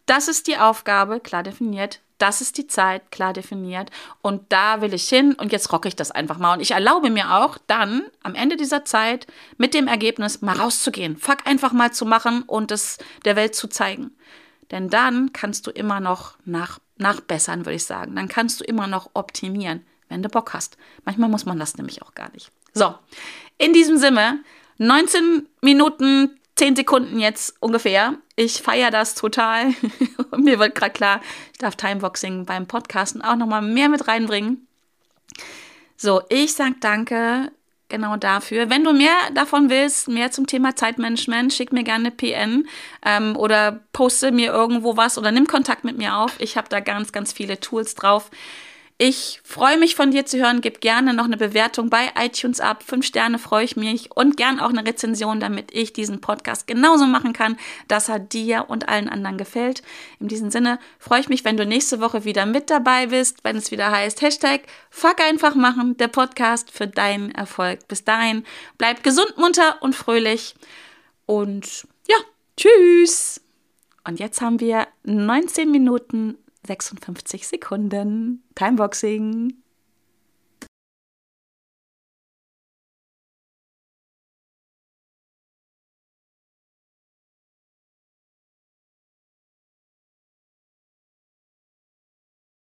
das 0.07 0.29
ist 0.29 0.47
die 0.47 0.59
Aufgabe, 0.59 1.19
klar 1.19 1.43
definiert, 1.43 2.01
das 2.19 2.41
ist 2.41 2.59
die 2.59 2.67
Zeit, 2.67 3.11
klar 3.11 3.33
definiert. 3.33 3.91
Und 4.23 4.53
da 4.53 4.81
will 4.81 4.93
ich 4.93 5.09
hin 5.09 5.35
und 5.35 5.53
jetzt 5.53 5.73
rocke 5.73 5.89
ich 5.89 5.97
das 5.97 6.11
einfach 6.11 6.39
mal. 6.39 6.55
Und 6.55 6.61
ich 6.61 6.73
erlaube 6.73 7.11
mir 7.11 7.35
auch 7.37 7.59
dann 7.67 8.03
am 8.23 8.35
Ende 8.35 8.57
dieser 8.57 8.85
Zeit 8.85 9.27
mit 9.57 9.75
dem 9.75 9.89
Ergebnis 9.89 10.43
mal 10.43 10.57
rauszugehen. 10.57 11.17
Fuck 11.17 11.47
einfach 11.47 11.73
mal 11.73 11.93
zu 11.93 12.05
machen 12.05 12.43
und 12.43 12.71
es 12.73 12.99
der 13.25 13.37
Welt 13.37 13.55
zu 13.55 13.69
zeigen. 13.69 14.11
Denn 14.71 14.91
dann 14.91 15.33
kannst 15.33 15.67
du 15.67 15.71
immer 15.71 16.01
noch 16.01 16.37
nach, 16.45 16.79
nachbessern, 16.97 17.65
würde 17.65 17.77
ich 17.77 17.85
sagen. 17.85 18.17
Dann 18.17 18.29
kannst 18.29 18.61
du 18.61 18.65
immer 18.65 18.87
noch 18.87 19.11
optimieren, 19.15 19.87
wenn 20.09 20.23
du 20.23 20.29
Bock 20.29 20.53
hast. 20.53 20.77
Manchmal 21.05 21.31
muss 21.31 21.47
man 21.47 21.59
das 21.59 21.77
nämlich 21.77 22.03
auch 22.03 22.15
gar 22.15 22.31
nicht. 22.33 22.51
So, 22.75 22.95
in 23.57 23.73
diesem 23.73 23.97
Sinne, 23.97 24.41
19 24.79 25.49
Minuten 25.63 26.39
zehn 26.59 26.77
Sekunden 26.77 27.19
jetzt 27.21 27.55
ungefähr. 27.61 28.15
Ich 28.37 28.63
feiere 28.63 28.91
das 28.91 29.15
total. 29.15 29.75
Mir 30.37 30.59
wird 30.59 30.75
gerade 30.75 30.93
klar, 30.93 31.21
ich 31.53 31.59
darf 31.59 31.77
Timeboxing 31.77 32.45
beim 32.45 32.67
Podcasten 32.67 33.23
auch 33.23 33.37
nochmal 33.37 33.63
mehr 33.63 33.89
mit 33.89 34.09
reinbringen. 34.09 34.67
So, 35.97 36.23
ich 36.29 36.55
sage 36.55 36.77
danke 36.81 37.51
genau 37.89 38.17
dafür. 38.17 38.69
Wenn 38.69 38.85
du 38.85 38.93
mehr 38.93 39.17
davon 39.35 39.71
willst, 39.71 40.09
mehr 40.09 40.31
zum 40.31 40.47
Thema 40.47 40.77
Zeitmanagement, 40.77 41.53
schick 41.53 41.73
mir 41.73 41.85
gerne 41.85 42.11
PN 42.11 42.69
ähm, 43.05 43.37
oder 43.37 43.81
poste 43.93 44.31
mir 44.31 44.53
irgendwo 44.53 44.97
was 44.97 45.17
oder 45.17 45.31
nimm 45.31 45.47
Kontakt 45.47 45.85
mit 45.85 45.97
mir 45.97 46.17
auf. 46.17 46.35
Ich 46.39 46.57
habe 46.57 46.69
da 46.69 46.81
ganz, 46.81 47.13
ganz 47.13 47.33
viele 47.33 47.61
Tools 47.61 47.95
drauf. 47.95 48.31
Ich 49.01 49.41
freue 49.45 49.79
mich 49.79 49.95
von 49.95 50.11
dir 50.11 50.27
zu 50.27 50.39
hören. 50.39 50.61
Gib 50.61 50.81
gerne 50.81 51.15
noch 51.15 51.27
eine 51.27 51.37
Bewertung 51.37 51.89
bei 51.89 52.11
iTunes 52.19 52.59
ab. 52.59 52.83
Fünf 52.83 53.07
Sterne 53.07 53.39
freue 53.39 53.65
ich 53.65 53.77
mich 53.77 54.11
und 54.17 54.37
gern 54.37 54.59
auch 54.59 54.71
eine 54.71 54.85
Rezension, 54.85 55.39
damit 55.39 55.73
ich 55.73 55.93
diesen 55.93 56.21
Podcast 56.21 56.67
genauso 56.67 57.07
machen 57.07 57.33
kann, 57.33 57.57
dass 57.87 58.09
er 58.09 58.19
dir 58.19 58.65
und 58.67 58.89
allen 58.89 59.09
anderen 59.09 59.39
gefällt. 59.39 59.83
In 60.19 60.27
diesem 60.27 60.51
Sinne 60.51 60.81
freue 60.99 61.21
ich 61.21 61.29
mich, 61.29 61.45
wenn 61.45 61.57
du 61.57 61.65
nächste 61.65 62.01
Woche 62.01 62.25
wieder 62.25 62.45
mit 62.45 62.71
dabei 62.71 63.07
bist, 63.07 63.45
wenn 63.45 63.57
es 63.57 63.71
wieder 63.71 63.93
heißt 63.93 64.21
Hashtag 64.21 64.63
Fuck 64.91 65.21
einfach 65.21 65.55
machen, 65.55 65.97
der 65.97 66.09
Podcast 66.09 66.73
für 66.73 66.89
deinen 66.89 67.31
Erfolg. 67.31 67.87
Bis 67.87 68.03
dahin, 68.03 68.45
bleib 68.79 69.05
gesund, 69.05 69.35
munter 69.37 69.81
und 69.81 69.95
fröhlich 69.95 70.57
und 71.25 71.87
ja, 72.09 72.17
Tschüss! 72.57 73.41
Und 74.05 74.19
jetzt 74.19 74.41
haben 74.41 74.59
wir 74.59 74.89
19 75.05 75.71
Minuten 75.71 76.37
56 76.69 77.47
Sekunden. 77.47 78.43
Timeboxing. 78.55 79.53